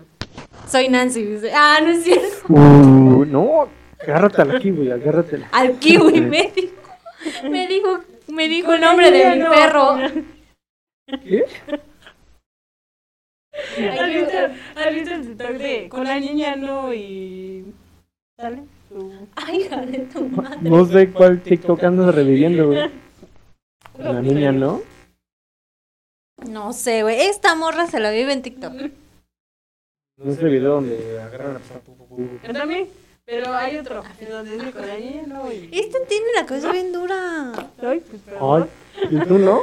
[0.68, 1.22] Soy Nancy.
[1.24, 1.52] dice.
[1.54, 2.26] Ah, no es cierto.
[2.50, 3.70] Uh, no,
[4.02, 5.50] agárratela aquí, güey, agárratela.
[5.52, 6.74] Al kiwi me dijo.
[7.48, 9.52] Me dijo, me dijo el nombre de mi No.
[9.52, 9.98] perro.
[11.24, 11.46] ¿Qué?
[13.54, 14.38] ¿Has visto,
[14.76, 17.72] has visto el TikTok de con la niña no y.
[18.40, 18.64] ¿Sale?
[19.36, 20.58] Ay, hija de tu madre.
[20.62, 23.05] No sé cuál TikTok andas reviviendo, güey.
[23.98, 24.82] La niña, ¿no?
[26.50, 27.22] No sé, güey.
[27.22, 28.74] Esta morra se la vive en TikTok.
[30.18, 31.60] No es el video donde agarran.
[32.46, 32.88] Yo también.
[33.26, 34.04] Pero hay otro.
[34.20, 35.70] En donde dice con la niña no y.
[35.72, 37.52] Esta tiene la cabeza bien dura.
[37.82, 38.22] Ay, pues.
[38.40, 38.66] Ay,
[39.10, 39.62] ¿y tú no?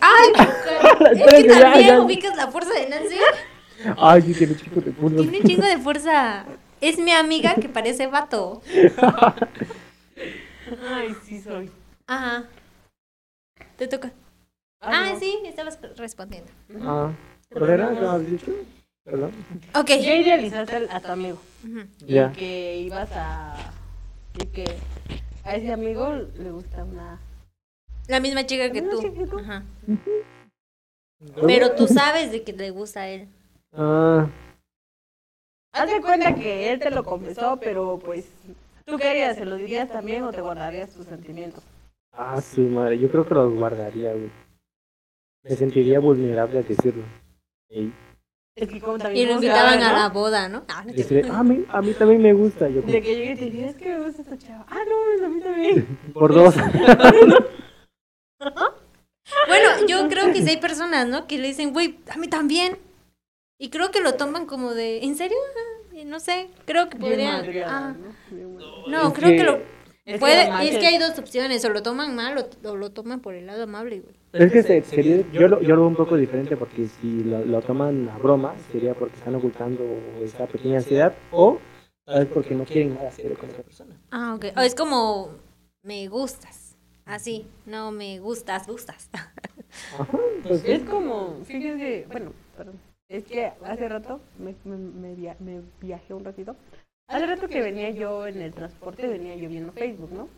[0.00, 0.32] Ay,
[1.12, 2.00] es que también ya.
[2.00, 3.16] ubicas la fuerza de Nancy.
[3.98, 5.22] Ay, sí, tiene chico de culo.
[5.22, 6.46] Tiene un chingo de fuerza.
[6.80, 8.62] Es mi amiga que parece vato.
[10.88, 11.70] Ay, sí soy.
[12.06, 12.44] Ajá.
[13.76, 14.12] Te toca.
[14.80, 16.50] Ah, sí, estabas respondiendo.
[16.82, 17.12] Ah,
[17.50, 17.90] ¿cuál era?
[17.90, 18.52] ¿Qué has dicho?
[19.04, 19.32] Perdón.
[19.74, 19.88] Ok.
[19.88, 21.38] Ya idealizaste al- a tu amigo.
[22.06, 22.32] Y Ya.
[22.32, 23.56] que ibas a.
[24.40, 24.64] Y que
[25.44, 27.18] a ese amigo le gusta una.
[28.08, 29.00] La misma chica que tú.
[29.02, 29.38] misma chica que tú.
[29.38, 29.62] Ajá.
[31.46, 33.28] Pero tú sabes de que le gusta a él.
[33.72, 34.28] Ah,
[35.72, 38.26] Haz de cuenta que él te lo confesó, pero pues.
[38.86, 39.36] ¿Tú qué harías?
[39.36, 41.62] ¿Se lo dirías también o te guardarías tus sentimientos?
[42.16, 42.98] Ah, su madre.
[42.98, 44.30] Yo creo que los guardaría, güey.
[45.44, 47.04] Me sentiría vulnerable a decirlo.
[47.68, 47.92] Y
[48.56, 49.24] Es que como también.
[49.24, 50.64] Y lo ¿cómo se invitaban llama, a la boda, ¿no?
[50.68, 52.68] Ah, no te- ah, a mí, a mí también me gusta.
[52.68, 54.66] Yo, De que llegue y te es que me gusta esta chava.
[54.68, 55.98] Ah, no, a mí también.
[56.14, 56.54] por dos.
[59.48, 61.26] Bueno, yo creo que sí hay personas, ¿no?
[61.26, 62.78] Que le dicen, güey, a mí también.
[63.58, 65.36] Y creo que lo toman como de, ¿en serio?
[65.56, 67.38] Ah, No sé, creo que podría.
[67.66, 67.94] ah,
[68.86, 69.12] ¿no?
[69.14, 69.58] Creo que, que- lo
[70.06, 70.48] Es puede.
[70.60, 73.34] que es que hay dos opciones, o lo toman mal o, o lo toman por
[73.34, 74.14] el lado amable, güey.
[74.32, 77.44] Es que se- sería, yo, lo, yo lo veo un poco diferente porque si lo,
[77.44, 79.82] lo toman a broma, sería porque están ocultando
[80.22, 81.58] esa pequeña ansiedad o
[82.06, 83.96] vez porque no quieren nada serio con esa persona.
[84.12, 84.44] Ah, ok.
[84.56, 85.30] O es como,
[85.82, 86.76] me gustas.
[87.04, 89.10] Así, no me gustas, gustas.
[89.98, 90.72] Ajá, pues sí.
[90.72, 92.74] Es como, fíjense, bueno, perdón.
[93.08, 96.56] Es que hace rato me, me, me, via- me viajé un ratito.
[97.08, 100.28] Hace rato que venía yo en el transporte, venía yo viendo Facebook, ¿no?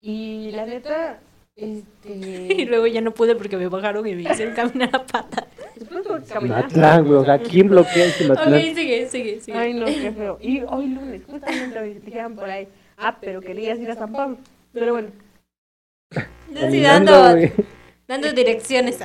[0.00, 1.20] Y la neta,
[1.56, 2.66] y este...
[2.66, 5.46] luego ya no pude porque me bajaron y me hicieron caminar a pata.
[5.74, 6.64] Después caminar.
[6.64, 8.60] Matlán, güey, o sea, ¿quién bloquea ese Ok, Matlán?
[8.60, 9.58] sigue, sigue, sigue.
[9.58, 10.38] Ay, no, qué feo.
[10.40, 14.38] Y hoy lunes, justamente me dijeron por ahí, ah, pero querías ir a San Pablo.
[14.72, 15.08] Pero bueno,
[16.48, 17.52] dando, güey.
[18.06, 18.98] dando direcciones.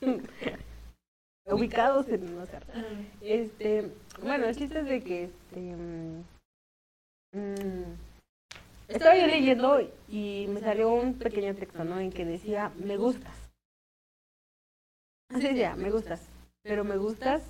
[1.46, 2.58] ubicados en no sé.
[3.20, 3.90] Este,
[4.22, 6.24] bueno, el chiste es de que este mm,
[7.32, 7.96] mm,
[8.88, 11.98] estaba yo leyendo y me salió un pequeño texto, ¿no?
[11.98, 13.36] En que decía, me gustas.
[15.28, 16.28] Así decía, me gustas.
[16.62, 17.42] Pero me gustas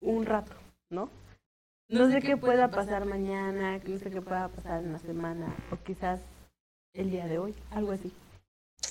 [0.00, 0.52] un rato,
[0.90, 1.10] ¿no?
[1.88, 5.76] No sé qué pueda pasar mañana, no sé qué pueda pasar en la semana, o
[5.76, 6.20] quizás
[6.94, 8.12] el día de hoy, algo así.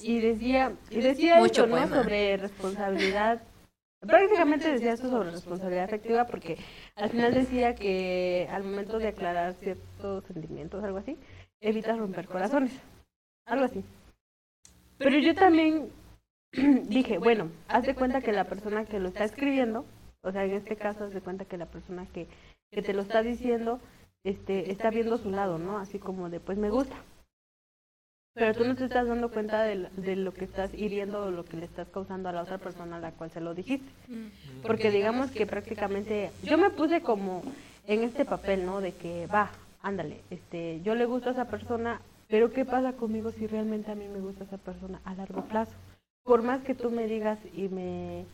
[0.02, 1.88] Y decía, y decía Mucho esto, ¿no?
[1.88, 3.42] Sobre responsabilidad.
[4.08, 6.58] Prácticamente decía esto sobre responsabilidad afectiva porque
[6.96, 11.18] al final decía que al momento de aclarar ciertos sentimientos, algo así,
[11.62, 12.72] evitas romper corazones.
[13.46, 13.84] Algo así.
[14.98, 15.90] Pero yo también
[16.52, 19.86] dije, bueno, haz de cuenta que la persona que lo está escribiendo,
[20.22, 22.28] o sea, en este caso haz de cuenta que la persona que,
[22.72, 23.80] que te lo está diciendo,
[24.24, 25.78] este, está viendo su lado, ¿no?
[25.78, 26.96] Así como de, pues me gusta.
[28.36, 31.46] Pero tú no te estás dando cuenta de, de lo que estás hiriendo o lo
[31.46, 33.90] que le estás causando a la otra persona a la cual se lo dijiste.
[34.62, 37.42] Porque digamos que prácticamente yo me puse como
[37.88, 38.82] en este papel, ¿no?
[38.82, 43.32] De que va, ándale, este, yo le gusto a esa persona, pero ¿qué pasa conmigo
[43.32, 45.72] si realmente a mí me gusta esa persona a largo plazo?
[46.24, 48.26] Por más que tú me digas y me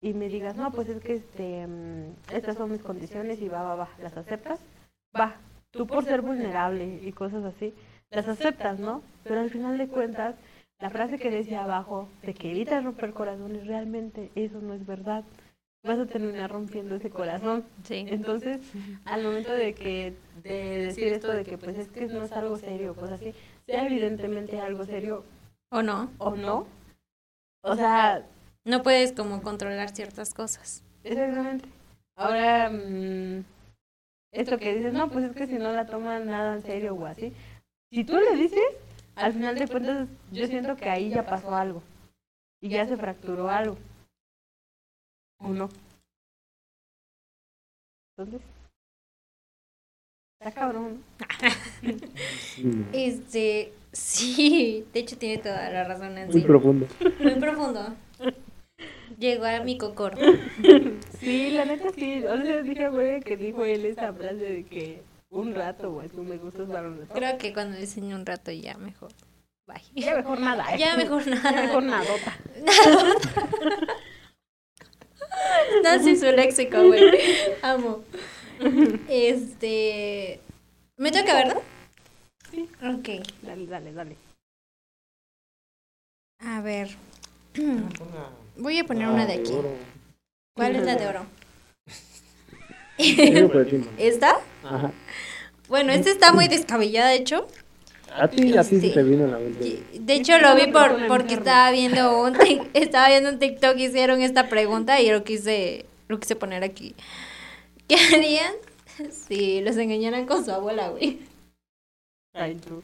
[0.00, 3.62] y me digas, no, pues es que este, mm, estas son mis condiciones y va,
[3.62, 4.58] va, va, ¿las aceptas?
[5.18, 5.36] Va,
[5.70, 7.72] tú por ser vulnerable y cosas así,
[8.14, 9.02] las aceptas, ¿no?
[9.24, 10.34] Pero al final de cuentas,
[10.80, 15.24] la frase que decía abajo, de que evitas romper corazones, realmente eso no es verdad.
[15.82, 17.64] Vas a terminar rompiendo ese corazón.
[17.82, 18.06] Sí.
[18.08, 18.60] Entonces,
[19.04, 22.56] al momento de que de decir esto de que pues es que no es algo
[22.56, 23.34] serio, pues así,
[23.66, 25.24] sea evidentemente algo serio
[25.70, 26.10] ¿O no?
[26.18, 26.66] o no,
[27.62, 28.24] o sea,
[28.64, 30.82] No puedes como controlar ciertas cosas.
[31.02, 31.68] exactamente.
[32.16, 33.44] Ahora, mm,
[34.32, 37.06] esto que dices, no, pues es que si no la toman nada en serio o
[37.06, 37.32] así,
[37.94, 38.60] si tú le dices,
[39.14, 41.80] al final de cuentas, yo siento que ahí ya pasó algo
[42.60, 43.76] y ya se fracturó algo.
[45.38, 45.68] ¿O no?
[48.16, 48.40] Entonces,
[50.40, 51.04] está cabrón.
[52.92, 56.46] Este, sí, de hecho tiene toda la razón en muy sí.
[56.46, 56.86] profundo.
[57.20, 57.94] Muy profundo.
[59.18, 60.16] Llegó a mi cocor.
[61.20, 62.24] Sí, la neta sí.
[62.24, 65.02] O sea, dije, güey, que dijo él esa frase de que
[65.34, 67.14] un rato, güey, tú me gustas rato.
[67.14, 69.12] Creo que cuando diseño un rato ya mejor.
[69.66, 69.82] Bye.
[69.94, 70.64] Ya mejor nada.
[70.74, 70.78] ¿eh?
[70.78, 71.62] Ya mejor Ya nada.
[71.62, 72.38] mejor nadota.
[75.82, 77.02] Nancy su léxico, güey.
[77.62, 78.04] Amo.
[79.08, 80.40] Este.
[80.96, 81.62] ¿Me toca, verdad?
[82.50, 82.68] Sí.
[82.82, 83.26] Ok.
[83.42, 84.16] Dale, dale, dale.
[86.38, 86.90] A ver.
[88.56, 89.54] Voy a poner una de aquí.
[90.54, 91.26] ¿Cuál es la de oro?
[92.98, 93.86] Encima.
[93.98, 94.40] ¿Esta?
[94.62, 94.92] Ajá.
[95.68, 97.46] Bueno, esta está muy descabellada, de hecho.
[98.16, 98.88] A ti así Sí.
[98.88, 99.82] se te vino a la mente.
[99.92, 102.36] De hecho, lo vi por, porque estaba viendo un
[102.74, 106.94] estaba viendo un TikTok y hicieron esta pregunta y lo quise, lo quise poner aquí.
[107.88, 108.52] ¿Qué harían
[109.10, 111.18] si los engañaran con su abuela, güey?
[112.34, 112.82] Ay, tú.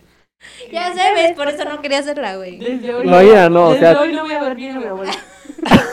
[0.73, 2.59] Ya sé, ves, por eso no quería hacerla, güey.
[2.59, 3.07] Desde hoy.
[3.07, 5.13] No, ya no, o sea- hoy no voy a ver bien a mi abuela.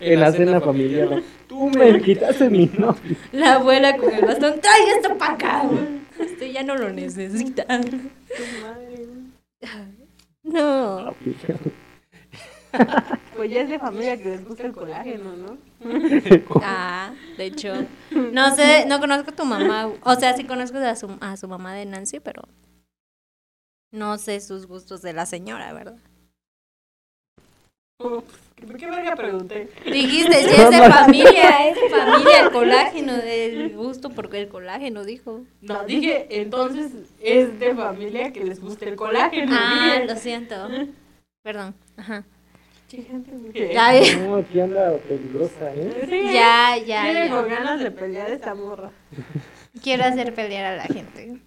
[0.00, 1.20] En la cena familiar.
[1.46, 3.16] Tú me quitaste mi novio.
[3.32, 5.99] La abuela con el bastón, trae esto para acá, güey.
[6.20, 7.64] Este ya no lo necesita.
[7.66, 7.96] Tu
[8.62, 10.00] madre, güey.
[10.42, 11.14] No.
[13.34, 15.58] Pues ya es de familia que les gusta el colágeno, ¿no?
[16.62, 17.72] Ah, de hecho.
[18.10, 19.90] No sé, no conozco a tu mamá.
[20.04, 22.42] O sea, sí conozco a su, a su mamá de Nancy, pero
[23.90, 25.98] no sé sus gustos de la señora, ¿verdad?
[28.00, 29.68] ¿Por qué verga pregunté?
[29.84, 35.04] Dijiste, si es de familia, es de familia el colágeno, el gusto por el colágeno,
[35.04, 35.42] dijo.
[35.60, 39.54] No, dije, entonces es de familia que les gusta el colágeno.
[39.58, 40.06] Ah, dije.
[40.06, 40.54] lo siento.
[41.42, 41.74] Perdón.
[41.96, 42.24] Ajá.
[42.88, 46.06] Sí, gente, porque- Ya, ya, No, aquí anda peligrosa, ¿eh?
[46.10, 47.54] Sí, ya, ya, con ya.
[47.56, 48.90] ganas de pelear esta morra.
[49.82, 51.38] Quiero hacer pelear a la gente.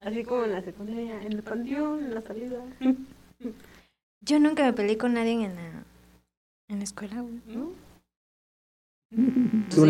[0.00, 2.58] Así como en la secundaria, en el panteón, en la salida.
[4.20, 5.84] Yo nunca me peleé con nadie en la,
[6.70, 7.16] en la escuela.
[7.46, 7.72] ¿No?
[9.70, 9.84] ¿Tú?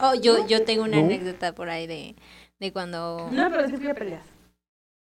[0.00, 1.04] Oh, yo, yo tengo una ¿No?
[1.04, 2.16] anécdota por ahí de,
[2.58, 4.24] de cuando No, pero sí fui a peleas.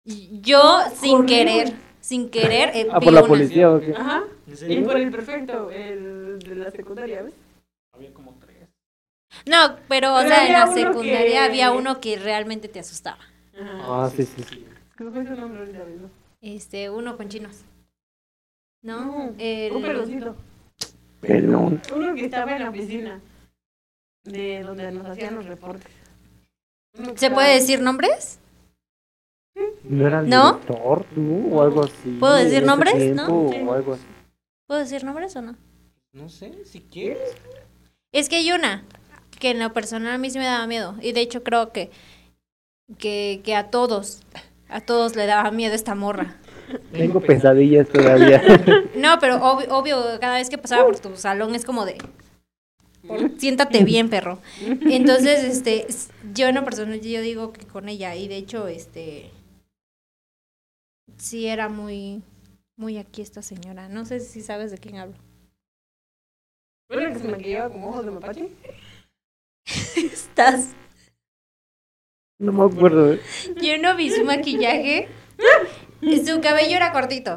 [0.06, 3.94] yo sin querer, sin querer, eh, Ah, vi por la una- policía o qué?
[3.96, 4.24] Ajá.
[4.48, 4.84] ¿En Y serio?
[4.86, 7.34] por el perfecto, el de la secundaria, ¿ves?
[7.94, 8.68] Había como tres.
[9.46, 12.68] No, pero, o Pero sea, en había la uno secundaria que- había uno que realmente
[12.68, 13.20] te asustaba.
[13.58, 14.06] Ajá.
[14.06, 14.66] Ah, sí, sí, sí.
[14.98, 16.10] ¿Qué fue su nombre ahorita mismo?
[16.42, 17.62] Este, uno con chinos.
[18.84, 19.06] ¿No?
[19.06, 20.36] No, El- Un peloncito.
[21.22, 21.82] Pelón.
[21.96, 23.22] Uno que estaba en la oficina.
[24.24, 25.92] De donde nos hacían los reportes.
[27.16, 28.40] ¿Se puede decir nombres?
[29.84, 30.54] ¿No era el ¿No?
[30.54, 32.18] director tú o algo así?
[32.20, 32.96] ¿Puedo decir ese nombres?
[32.96, 33.70] tiempo, ¿No?
[33.70, 34.06] O algo así.
[34.68, 35.56] ¿Puedo decir nombres o no?
[36.14, 37.36] No sé, si quieres.
[38.12, 38.84] Es que hay una
[39.40, 40.96] que en lo personal a mí sí me daba miedo.
[41.02, 41.90] Y de hecho creo que,
[42.98, 44.22] que, que a todos,
[44.70, 46.38] a todos le daba miedo esta morra.
[46.92, 48.42] Tengo pesadillas todavía.
[48.96, 51.98] No, pero obvio, obvio, cada vez que pasaba por tu salón es como de...
[53.38, 54.40] siéntate bien, perro.
[54.62, 55.88] Entonces, este,
[56.34, 59.32] yo en lo personal yo digo que con ella, y de hecho, este,
[61.18, 62.22] sí era muy,
[62.78, 63.90] muy aquí esta señora.
[63.90, 65.16] No sé si sabes de quién hablo.
[66.88, 68.50] ¿Fue la que se maquillaba con ojos de mapache?
[69.96, 70.74] Estás...
[72.40, 73.18] No me acuerdo.
[73.62, 75.08] Yo no vi su maquillaje.
[76.26, 77.36] Su cabello era cortito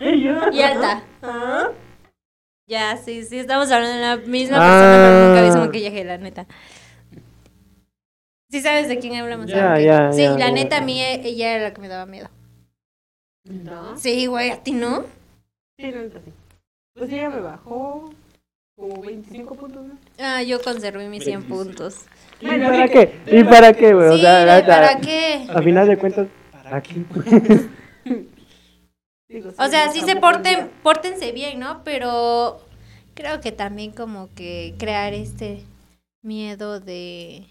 [0.00, 0.34] Y yo.
[0.52, 1.02] y alta.
[1.22, 1.68] Ah.
[2.66, 5.60] Ya, sí, sí, estamos hablando de la misma persona, pero nunca Ah.
[5.60, 6.46] un maquillaje, la neta.
[8.50, 9.52] ¿Sí sabes de quién hablamos?
[9.52, 12.28] Ah, ya, Sí, la neta, a mí e- ella era la que me daba miedo.
[13.44, 13.96] ¿No?
[13.98, 15.04] Sí, güey, ¿a ti no?
[15.78, 16.32] Sí, no, sí.
[16.96, 18.10] Pues ella me bajó
[18.78, 19.98] como 25 puntos, ¿no?
[20.18, 22.06] Ah, yo conservé mis 100 puntos.
[22.40, 23.14] ¿Y para qué?
[23.26, 24.08] ¿Y para qué, güey?
[24.08, 25.46] O sea, la neta, ¿para qué?
[25.52, 26.28] A final de cuentas,
[26.64, 26.94] ¿para qué?
[29.28, 31.82] Digo, O sea, sí se porten, pórtense bien, ¿no?
[31.84, 32.60] Pero
[33.14, 35.62] creo que también como que crear este
[36.22, 37.46] miedo de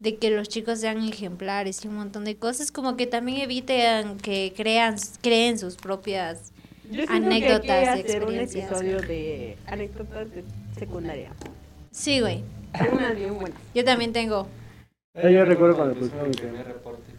[0.00, 4.18] de que los chicos sean ejemplares y un montón de cosas, como que también eviten
[4.18, 6.52] que crean creen sus propias
[6.90, 8.66] Yo anécdotas, que hay que hacer un experiencias.
[8.70, 10.44] episodio de anécdotas de
[10.78, 11.32] secundaria.
[11.90, 12.42] Sí, güey.
[13.74, 14.46] Yo también tengo.
[15.14, 17.13] Eh, Yo recuerdo cuando pusieron mi primer reporte.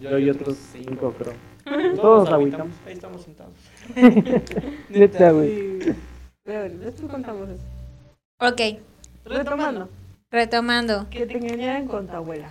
[0.00, 1.34] Yo y otros cinco, creo.
[1.96, 2.74] Todos agüitamos.
[2.86, 3.54] Ahí estamos sentados.
[4.88, 5.78] Neta, güey.
[6.44, 7.62] Después contamos eso.
[8.40, 8.60] Ok,
[9.24, 9.88] Retomando,
[10.30, 11.08] retomando.
[11.10, 12.48] que te engañaran con tu abuela.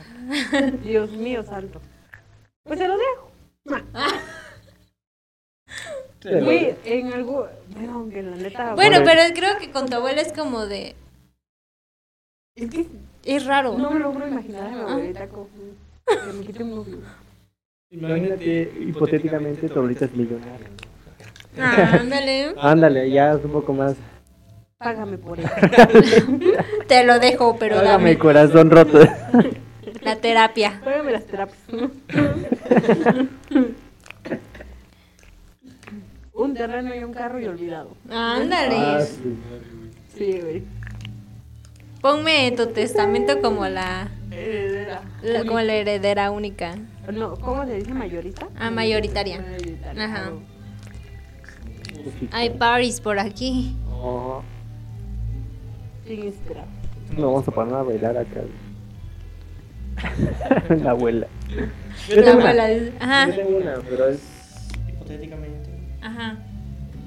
[0.84, 1.80] Dios mío santo.
[2.64, 3.32] Pues se lo dejo.
[6.24, 7.48] Güey, en algo.
[7.70, 8.74] Bueno, aunque la neta.
[8.74, 9.06] Bueno, Bueno.
[9.06, 10.96] pero creo que con tu abuela es como de
[12.56, 12.88] Es que
[13.24, 13.78] es raro.
[13.78, 15.48] no me logro imaginar a mi abuelita con.
[16.08, 16.98] Que me quite un novio.
[17.92, 20.68] Imagínate, hipotéticamente, tu abuelita es millonaria.
[21.58, 22.54] Ah, ándale.
[22.60, 23.96] Ándale, ya es un poco más.
[24.78, 25.50] Págame por eso.
[26.88, 29.00] Te lo dejo, pero Hágame dame el corazón roto.
[30.02, 30.82] la terapia.
[30.84, 31.58] Págame las terapias.
[36.34, 37.96] un terreno y un carro y olvidado.
[38.10, 38.76] Ándale.
[38.78, 39.38] Ah, sí.
[40.18, 40.64] Sí, güey.
[42.02, 45.02] Ponme en tu testamento como la, Heredera.
[45.24, 46.76] la- como la heredera única.
[47.14, 47.94] No, ¿cómo se dice?
[47.94, 48.48] ¿Mayorita?
[48.58, 49.40] Ah, mayoritaria.
[49.42, 50.06] Mayoritaria.
[50.06, 50.32] Ajá.
[52.32, 53.76] Hay parties por aquí.
[53.92, 54.42] Oh,
[56.06, 56.66] Sin esperar.
[57.18, 58.42] no vamos a poner a bailar acá.
[60.84, 61.28] La abuela.
[62.10, 64.20] Yo La abuela Yo Ajá, tengo una, pero es.
[64.90, 65.70] Hipotéticamente.
[66.02, 66.38] ajá.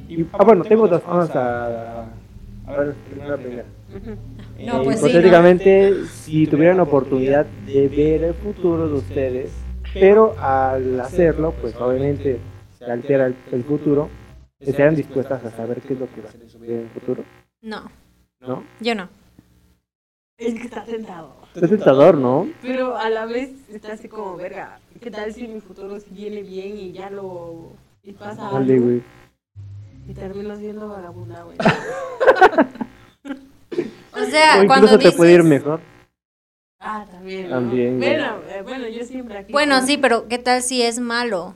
[0.09, 1.03] y- ah, bueno, tengo dos.
[1.07, 2.07] Vamos a.
[2.67, 3.65] A ver, primero la primera.
[4.65, 5.09] No, Eh, pues sí, ¿no?
[5.11, 9.51] hipotéticamente, si tuvieran oportunidad de ver el futuro de ustedes,
[9.95, 12.39] pero al hacerlo, pues obviamente
[12.79, 14.09] se altera el, el futuro,
[14.61, 17.25] ¿estarían dispuestas a saber qué es lo que va a suceder en el futuro?
[17.63, 17.91] No,
[18.41, 18.65] ¿No?
[18.81, 19.09] yo no.
[20.39, 21.35] Es que está sentado.
[21.57, 22.49] Es tentador, ¿no?
[22.63, 26.77] Pero a la vez está así como, verga, ¿qué tal si mi futuro viene bien
[26.77, 27.73] y ya lo...
[28.05, 28.85] y pasa Dale, algo?
[28.87, 29.03] güey.
[30.09, 31.57] Y termino siendo vagabunda, güey.
[34.13, 35.15] O sea, O cuando incluso te dices...
[35.17, 35.81] puede ir mejor.
[36.81, 37.45] Ah, también.
[37.45, 37.57] ¿no?
[37.57, 37.99] También.
[37.99, 39.53] Bueno, eh, bueno, yo siempre aquí.
[39.53, 41.55] Bueno, sí, pero ¿qué tal si es malo?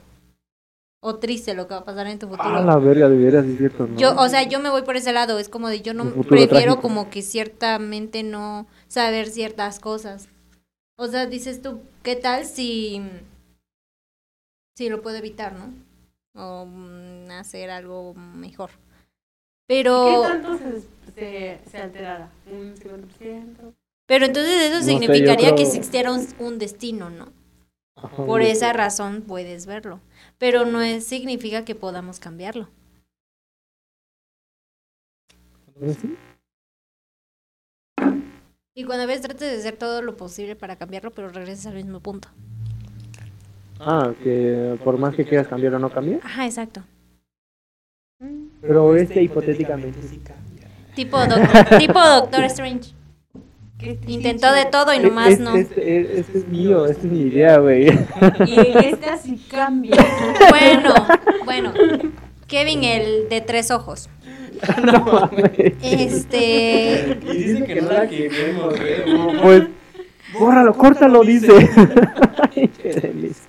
[1.00, 2.48] O triste lo que va a pasar en tu futuro.
[2.48, 3.96] Ah, la verga, de veras, es cierto, ¿no?
[3.98, 6.48] Yo, o sea, yo me voy por ese lado, es como de yo no prefiero
[6.48, 6.80] trágico.
[6.80, 10.28] como que ciertamente no saber ciertas cosas.
[10.96, 13.02] O sea, dices tú, ¿qué tal si
[14.76, 15.72] si lo puedo evitar, no?
[16.34, 18.70] O mm, hacer algo mejor.
[19.68, 20.80] ¿Qué Pero tanto se,
[21.14, 22.30] se, se alterará?
[22.46, 23.74] ¿Un 50%?
[24.12, 27.32] Pero entonces eso No sé, yo significaría que creo- existiera un, un destino, ¿no?
[27.96, 30.00] Ajá, Por esa razón puedes verlo,
[30.36, 32.68] pero no es, significa que podamos cambiarlo.
[35.80, 36.14] Sí.
[38.74, 42.00] Y cuando ves trates de hacer todo lo posible para cambiarlo, pero regresas al mismo
[42.00, 42.28] punto.
[43.80, 46.20] Ah, que por más que quieras cambiar o no cambiar.
[46.22, 46.82] Ajá, exacto.
[48.60, 50.68] Pero este hipotéticamente sí cambia.
[50.94, 52.92] Tipo, doc- tipo Doctor Strange.
[53.82, 55.56] ¿Qué Intentó de todo y nomás es- no.
[55.56, 57.88] Este, es- este es mío, esta es mi idea, güey.
[58.46, 59.96] Y esta sí cambia.
[60.50, 60.94] Bueno,
[61.44, 61.72] bueno.
[62.46, 64.08] Kevin, el de tres ojos.
[64.84, 65.50] no mames.
[65.82, 67.18] Este.
[67.22, 69.40] Y dice que no la queremos, güey.
[69.42, 69.62] Pues,
[70.38, 71.48] bórralo, córtalo, dice.
[72.54, 73.44] Ay, qué delicia.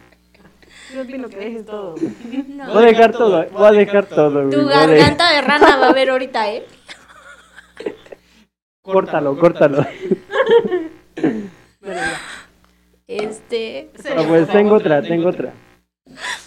[0.95, 1.95] Yo opino que dejes todo.
[2.49, 2.73] no.
[2.73, 4.49] Voy a dejar todo, voy a dejar todo, güey.
[4.51, 6.63] Tu garganta de rana va a ver ahorita, ¿eh?
[8.83, 9.85] Córtalo, córtalo.
[11.81, 12.01] Bueno.
[13.07, 13.91] Este.
[14.15, 15.53] Ah, pues tengo otra, tengo otra.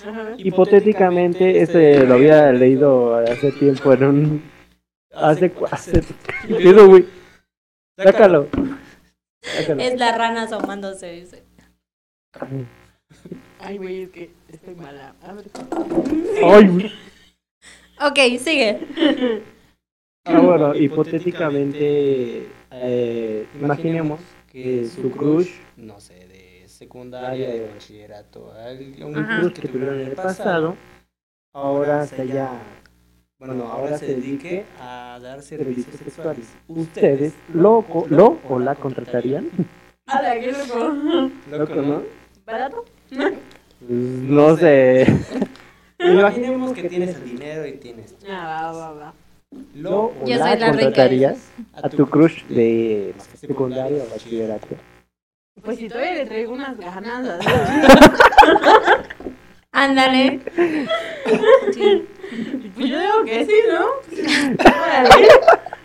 [0.06, 0.34] Ajá.
[0.38, 4.42] Hipotéticamente, este lo había leído hace tiempo en un.
[5.12, 5.52] Hace.
[5.70, 6.02] hace
[6.86, 7.06] güey.
[7.96, 8.48] Sácalo.
[9.42, 9.80] Sácalo.
[9.82, 11.44] Es la rana asomándose, dice.
[13.58, 15.14] Ay, güey, es que estoy mala.
[15.22, 15.44] A ver.
[16.44, 16.92] Ay, güey.
[18.00, 19.42] Ok, sigue.
[20.28, 24.20] Ah, bueno, hipotéticamente, eh, imaginemos
[24.50, 28.52] que su crush, No sé, de secundaria, de bachillerato,
[29.02, 29.40] un Ajá.
[29.40, 30.74] crush que tuvieron en el pasado,
[31.52, 32.50] ahora se haya
[33.38, 36.48] bueno, ahora se dedique a dar servicios sexuales.
[36.68, 39.48] ¿Ustedes lo, co- lo o la contratarían?
[40.06, 41.30] ¡Hala, qué loco!
[41.50, 42.02] Loco, ¿no?
[42.44, 42.84] ¿Barato?
[43.10, 43.32] Pues,
[43.90, 45.06] no sé.
[46.00, 49.14] Imaginemos que tienes el dinero y tienes Ah, va, va, va.
[49.74, 54.68] ¿Lo o Yo la la contratarías a tu crush de secundaria o bachillerato?
[55.62, 57.44] Pues si todavía le traigo unas ganas.
[59.72, 60.40] Ándale.
[61.72, 62.06] Sí.
[62.74, 63.86] Pues yo digo que sí, ¿no?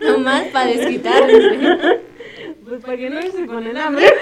[0.07, 1.59] Nomás para desquitarles.
[1.59, 1.99] güey.
[2.67, 4.13] Pues para que no se ponen hambre.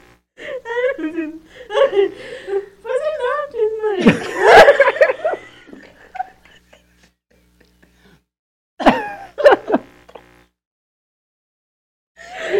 [1.90, 3.70] Pues no, pues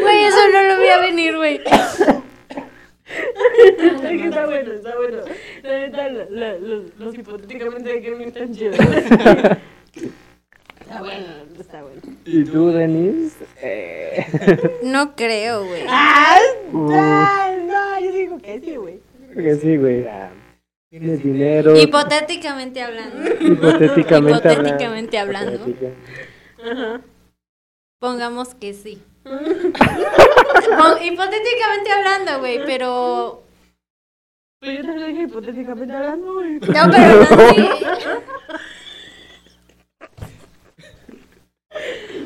[0.03, 1.61] Güey, eso no lo voy a venir, güey.
[1.64, 1.97] Es
[4.01, 5.18] que está bueno, está bueno.
[5.62, 8.78] La neta, la- la- los, los hipotéticamente de que están chidos.
[8.78, 9.59] Está
[11.01, 11.26] bueno,
[11.59, 12.01] está bueno.
[12.24, 13.45] ¿Y tú, Denise?
[13.61, 15.83] Eh, No creo, güey.
[15.89, 16.39] ¡Ah!
[16.72, 17.51] uh, ¡Ah!
[17.66, 19.01] No, yo digo que sí, güey.
[19.43, 20.07] Que sí, güey.
[20.07, 20.30] ah,
[20.91, 21.76] Tienes dinero.
[21.76, 23.30] Hipotéticamente hablando.
[23.41, 24.68] Hipotéticamente hablando.
[24.68, 25.53] Hipotéticamente hablando.
[25.68, 27.01] Hipotética- Ajá.
[28.01, 29.03] Pongamos que sí.
[29.24, 33.43] Hipotéticamente hablando, güey, pero.
[34.61, 36.53] Pero yo también dije hipotéticamente hablando, güey.
[36.55, 36.61] No,
[36.91, 37.57] pero no sí.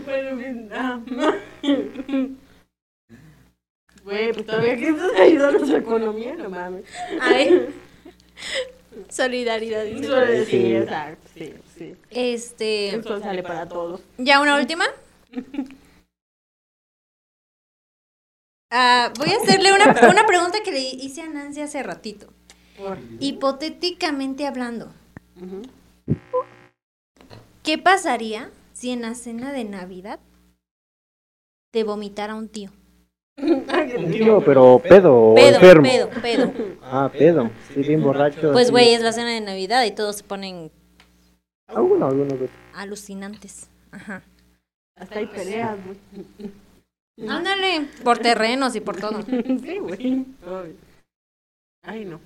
[0.06, 1.00] Bueno, en fin, ah.
[4.04, 6.84] Güey, pues todavía que estás ayudando a su economía, no mames.
[7.20, 7.68] Ay.
[9.08, 9.84] Solidaridad.
[9.84, 10.04] dice.
[10.04, 11.96] Eso es- Sí, exacto, sí, sí.
[12.10, 12.96] Este.
[12.96, 14.00] Esto sale para todos.
[14.18, 14.84] ¿Ya una última?
[18.76, 22.32] Ah, voy a hacerle una, una pregunta que le hice a Nancy hace ratito.
[22.76, 24.92] Por- Hipotéticamente hablando.
[27.62, 30.18] ¿qué pasaría si en la cena de Navidad
[31.72, 32.70] te vomitara un tío?
[33.36, 35.82] Pero pedo Pedo, enfermo.
[35.82, 36.52] pedo, pedo.
[36.82, 37.50] Ah, pedo.
[37.72, 38.52] Sí, bien borracho.
[38.52, 40.70] Pues güey, es la cena de Navidad y todos se ponen
[41.66, 42.50] Algunos, algunos.
[42.74, 43.68] alucinantes.
[43.90, 44.22] Ajá.
[44.96, 46.50] Hasta hay peleas, güey.
[47.28, 49.22] Ándale, por terrenos y por todo.
[49.26, 50.24] Sí, güey.
[50.46, 50.76] Ay.
[51.82, 52.20] Ay, no.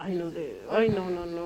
[0.00, 0.60] Ay, no sé.
[0.70, 1.44] Ay, no, no, no.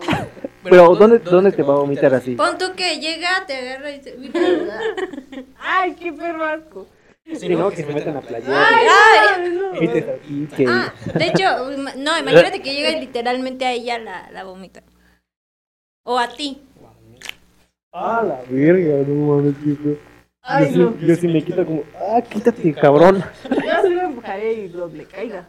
[0.63, 2.35] Pero, ¿dónde, ¿dónde te va a vomitar así?
[2.35, 4.15] Pon tú que llega, te agarra y te...
[5.59, 6.87] Ay, qué perro asco.
[7.35, 8.47] Sí, no, que se metan a la playa.
[8.49, 9.73] Ay, no.
[10.55, 10.67] Que...
[10.69, 14.83] Ah, de hecho, ima- no, imagínate que llega y literalmente a ella la, la vomita.
[16.05, 16.61] O a ti.
[17.95, 19.97] Ah, la verga, no mames, feo.
[20.43, 20.97] Ay, yo, no.
[20.99, 23.25] sí, yo sí me quito como, ah, quítate, cabrón.
[23.49, 25.47] Yo sí lo empujaré y doble caiga.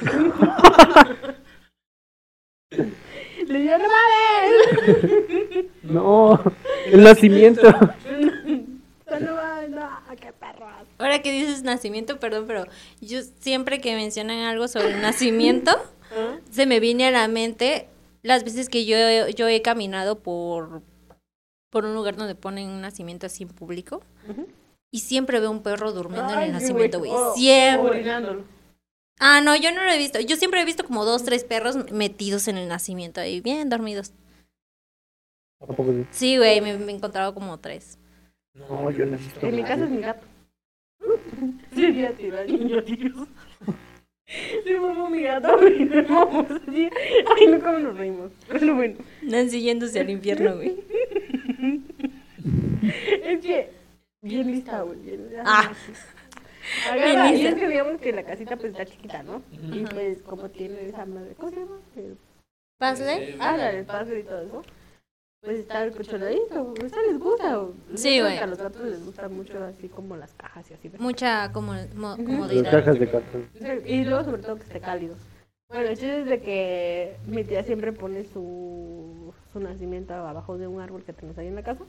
[0.00, 0.34] Le digo,
[3.48, 5.64] no mames.
[5.82, 6.40] No,
[6.86, 7.66] el nacimiento.
[7.66, 7.94] Asco.
[10.98, 12.66] Ahora que dices nacimiento, perdón, pero
[13.00, 15.72] yo siempre que mencionan algo sobre el nacimiento,
[16.16, 16.38] ¿Ah?
[16.50, 17.88] se me viene a la mente
[18.22, 18.96] las veces que yo,
[19.28, 20.82] yo he caminado por,
[21.70, 24.02] por un lugar donde ponen un nacimiento así en público.
[24.90, 27.10] Y siempre veo un perro durmiendo en el nacimiento, güey.
[27.12, 28.04] Oh, Siempre.
[29.20, 30.20] Ah, no, yo no lo he visto.
[30.20, 34.12] Yo siempre he visto como dos, tres perros metidos en el nacimiento ahí, bien dormidos.
[35.60, 36.06] Tampoco sí.
[36.10, 37.98] Sí, güey, me, me he encontrado como tres.
[38.54, 39.46] No, yo necesito.
[39.46, 40.26] En mi casa es mi gato.
[41.74, 43.26] Sería tirar niño, tío.
[44.64, 46.88] Se mamó mi gato así.
[47.36, 48.32] Ay, no, cómo nos reímos.
[48.48, 50.76] Pero bueno, Nancy yéndose al infierno, güey.
[53.22, 53.70] es que
[54.22, 54.98] bien lista, güey.
[55.00, 55.72] Bien, Ah.
[56.90, 59.42] Agarra, y es que digamos que la casita pues está chiquita, ¿no?
[59.72, 61.78] Y pues como tiene esa madre, ¿cómo se llama?
[61.96, 62.16] El-
[62.78, 63.36] ¿Pasle?
[63.40, 64.62] Ah, la del paso y todo eso.
[65.42, 67.60] Pues está el cocholadito, pues a les gusta.
[67.60, 68.38] o- Sí, güey.
[68.38, 70.90] A los gatos les gusta mucho así como las cajas y así.
[70.98, 72.70] Mucha como, mo- Las comodidad.
[72.70, 73.48] cajas de cartón.
[73.84, 75.14] Y luego sobre todo que esté cálido.
[75.68, 80.66] Bueno, el chiste es de que mi tía siempre pone su, su nacimiento abajo de
[80.66, 81.82] un árbol que tenemos ahí en la casa.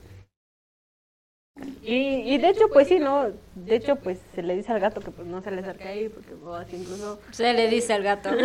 [1.83, 3.27] Y, y de hecho, pues sí, ¿no?
[3.55, 6.09] De hecho, pues se le dice al gato que pues no se le acerque ahí
[6.09, 7.19] porque o así incluso...
[7.31, 8.29] Se le dice al gato.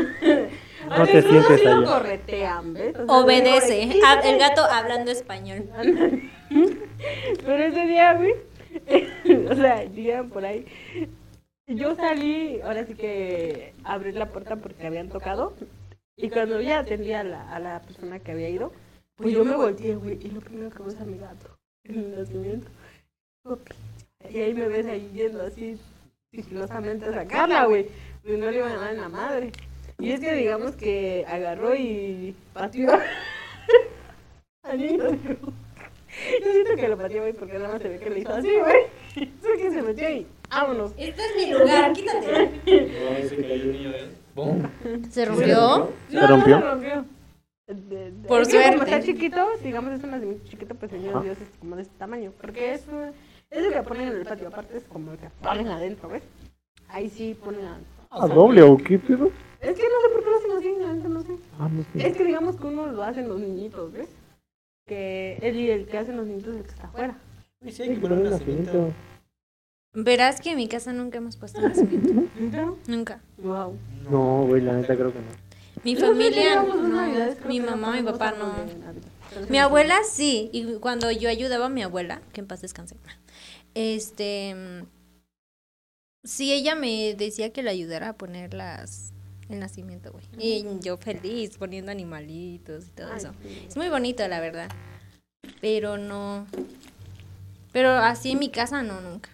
[0.88, 1.86] No te incluso sientes sí lo allá.
[1.86, 2.94] corretean, ¿ves?
[2.96, 3.74] O sea, Obedece.
[3.86, 5.68] de- El gato hablando español.
[7.44, 8.34] Pero ese día, güey,
[9.50, 10.64] o sea, digan por ahí,
[11.66, 15.52] yo salí, ahora sí que abrí la puerta porque habían tocado,
[16.16, 18.72] y cuando ya atendí a la, a la persona que había ido,
[19.16, 21.98] pues yo me volteé, güey, y lo primero que veo es a mi gato en
[21.98, 22.68] el nacimiento.
[24.28, 25.78] Y ahí me ves ahí yendo así,
[26.32, 27.86] sigilosamente a sacarla, güey.
[28.22, 29.52] Pues no le iban a dar en la madre.
[29.98, 32.90] Y es que digamos que agarró y pateó
[34.62, 35.04] al niño.
[35.04, 38.48] Yo siento que lo pateó, güey, porque nada más se ve que le hizo así,
[38.58, 38.86] güey.
[39.16, 40.92] Eso que se metió y vámonos.
[40.96, 42.60] Este es mi lugar, quítate.
[43.28, 44.10] se cayó un niño de él.
[44.34, 44.62] ¡Bum!
[45.10, 45.92] ¿Se rompió?
[46.08, 46.60] ¿Se No, rompió?
[46.60, 47.04] No, se rompió.
[47.66, 48.84] De- de- Por que Como suerte.
[48.84, 51.24] está chiquito, digamos, es un nacimiento chiquito, pues señor Ajá.
[51.24, 52.32] Dios es como de este tamaño.
[52.40, 53.12] Porque es, un-
[53.50, 56.22] es el que ponen en el patio, aparte es como el que ponen adentro, ¿ves?
[56.88, 57.78] Ahí sí ponen a...
[58.10, 59.30] ¿A doble o qué pedo?
[59.60, 61.36] Es que no sé por qué lo hacen así, la neta no sé.
[61.58, 62.06] Ah, no sé.
[62.06, 64.08] Es que digamos que uno lo hacen los niñitos, ¿ves?
[64.86, 67.18] Que el, el que hacen los niñitos es el que está afuera.
[67.68, 68.92] Sí, hay que poner un nacimiento.
[69.92, 72.14] Verás que en mi casa nunca hemos puesto nacimiento.
[72.38, 72.78] ¿No?
[72.86, 73.20] Nunca.
[73.38, 73.76] Wow.
[74.10, 75.50] No, güey, la neta creo que no.
[75.84, 77.48] Mi familia, no.
[77.48, 78.52] mi mamá, mi papá no.
[79.48, 82.96] Mi abuela sí, y cuando yo ayudaba a mi abuela, que en paz descanse,
[83.74, 84.84] este,
[86.24, 89.12] sí, ella me decía que le ayudara a poner las,
[89.48, 90.24] el nacimiento, güey.
[90.38, 93.34] Y yo feliz poniendo animalitos y todo Ay, eso.
[93.42, 93.66] sí.
[93.68, 94.70] Es muy bonito, la verdad.
[95.60, 96.46] Pero no,
[97.72, 99.30] pero así en mi casa no, nunca.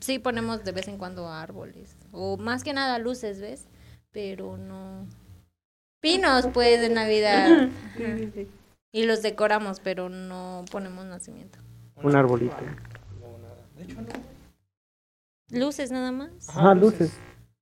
[0.00, 3.64] Sí ponemos de vez en cuando árboles, o más que nada luces, ¿ves?
[4.12, 5.06] Pero no.
[6.00, 7.68] Pinos, pues, de Navidad.
[7.96, 8.48] Sí, sí, sí.
[8.92, 11.58] Y los decoramos, pero no ponemos nacimiento.
[12.02, 12.56] Un arbolito.
[13.20, 13.66] No, nada.
[13.76, 14.08] De hecho, no.
[15.50, 16.30] Luces nada más.
[16.54, 17.18] Ah, luces.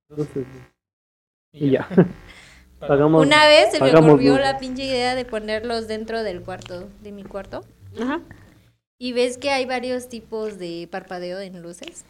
[0.09, 0.45] Luces.
[1.51, 1.87] Y ya.
[2.79, 3.25] Pagamos.
[3.25, 4.45] Una vez se me ocurrió luces.
[4.45, 7.63] la pinche idea de ponerlos dentro del cuarto, de mi cuarto.
[8.01, 8.21] Ajá.
[8.97, 12.05] Y ves que hay varios tipos de parpadeo en luces.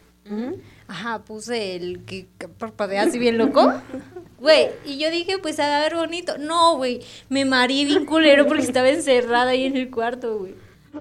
[0.86, 3.72] Ajá, puse el que que parpadea así bien loco.
[4.40, 6.38] Güey, y yo dije, pues a ver bonito.
[6.38, 10.54] No, güey, me mareé bien culero porque estaba encerrada ahí en el cuarto, güey.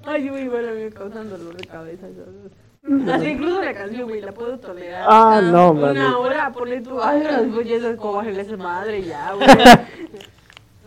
[0.04, 2.08] Ay, yo igual a mí me causan dolor de cabeza.
[2.84, 3.10] ¿sabes?
[3.10, 5.06] Así incluso la canción, güey, la puedo tolerar.
[5.08, 5.92] Ah, no, mami.
[6.00, 9.48] Una hora, ponle tú, ay, las bellezas, como bajarle esa madre ya, güey.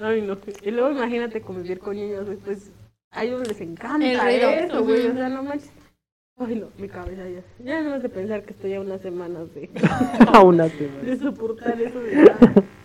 [0.00, 0.36] Ay, no.
[0.62, 2.70] Y luego imagínate convivir con niños, güey, pues
[3.10, 4.50] a ellos les encanta El ruido.
[4.50, 5.70] eso, güey, o sea, no manches.
[6.46, 7.42] Ay, no, mi cabeza ya.
[7.64, 9.70] Ya no has de pensar que estoy a unas semanas de,
[10.32, 11.02] A una semana.
[11.02, 12.36] de soportar eso de la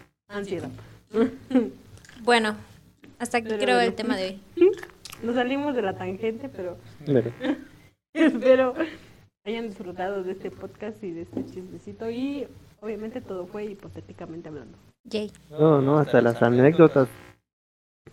[0.29, 0.69] ansiedad.
[2.23, 2.55] Bueno,
[3.19, 3.95] hasta aquí Pero creo el bueno.
[3.95, 4.41] tema de hoy.
[5.23, 6.77] Nos salimos de la tangente, pero
[7.07, 7.31] Mira.
[8.13, 8.75] espero
[9.45, 12.09] hayan disfrutado de este podcast y de este chismecito.
[12.11, 12.47] Y
[12.81, 14.77] obviamente todo fue hipotéticamente hablando.
[15.05, 15.31] Yay.
[15.49, 17.07] No, no, hasta las anécdotas.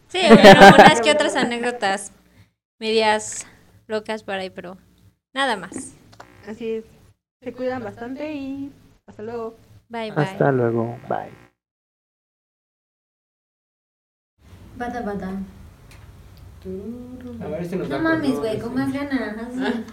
[0.08, 2.12] Sí, bueno, unas que otras anécdotas
[2.80, 3.46] medias
[3.88, 4.76] locas por ahí, pero
[5.34, 5.94] nada más.
[6.48, 6.84] Así es.
[7.42, 8.72] Se cuidan bastante y
[9.06, 9.54] hasta luego.
[9.88, 10.24] Bye, bye.
[10.24, 10.96] Hasta luego.
[11.08, 11.30] Bye.
[14.76, 15.30] Bada, bada.
[17.42, 19.36] A ver si nos da No mames, güey, con más ganas.
[19.38, 19.84] así.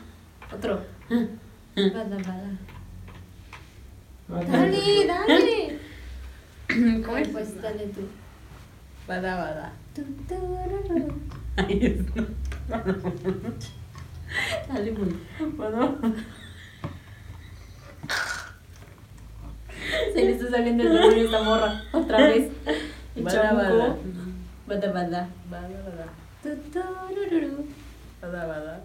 [0.54, 0.82] Otro.
[1.76, 2.58] Bada, bada.
[4.48, 5.80] Dale, dale.
[7.04, 7.30] ¿Cómo Ay, es?
[7.30, 8.02] Pues dale tú.
[9.08, 9.74] Bada, bada.
[9.94, 11.14] Tu, turururu.
[14.67, 15.19] Dale, muy.
[15.57, 15.97] Bueno.
[20.13, 21.84] Se le está saliendo el demonio esta morra.
[21.91, 22.51] Otra vez.
[23.15, 23.97] El Bada, bada.
[24.67, 25.29] Bada, bada.
[25.49, 26.07] Bada, bada.
[28.21, 28.84] Bada, bada.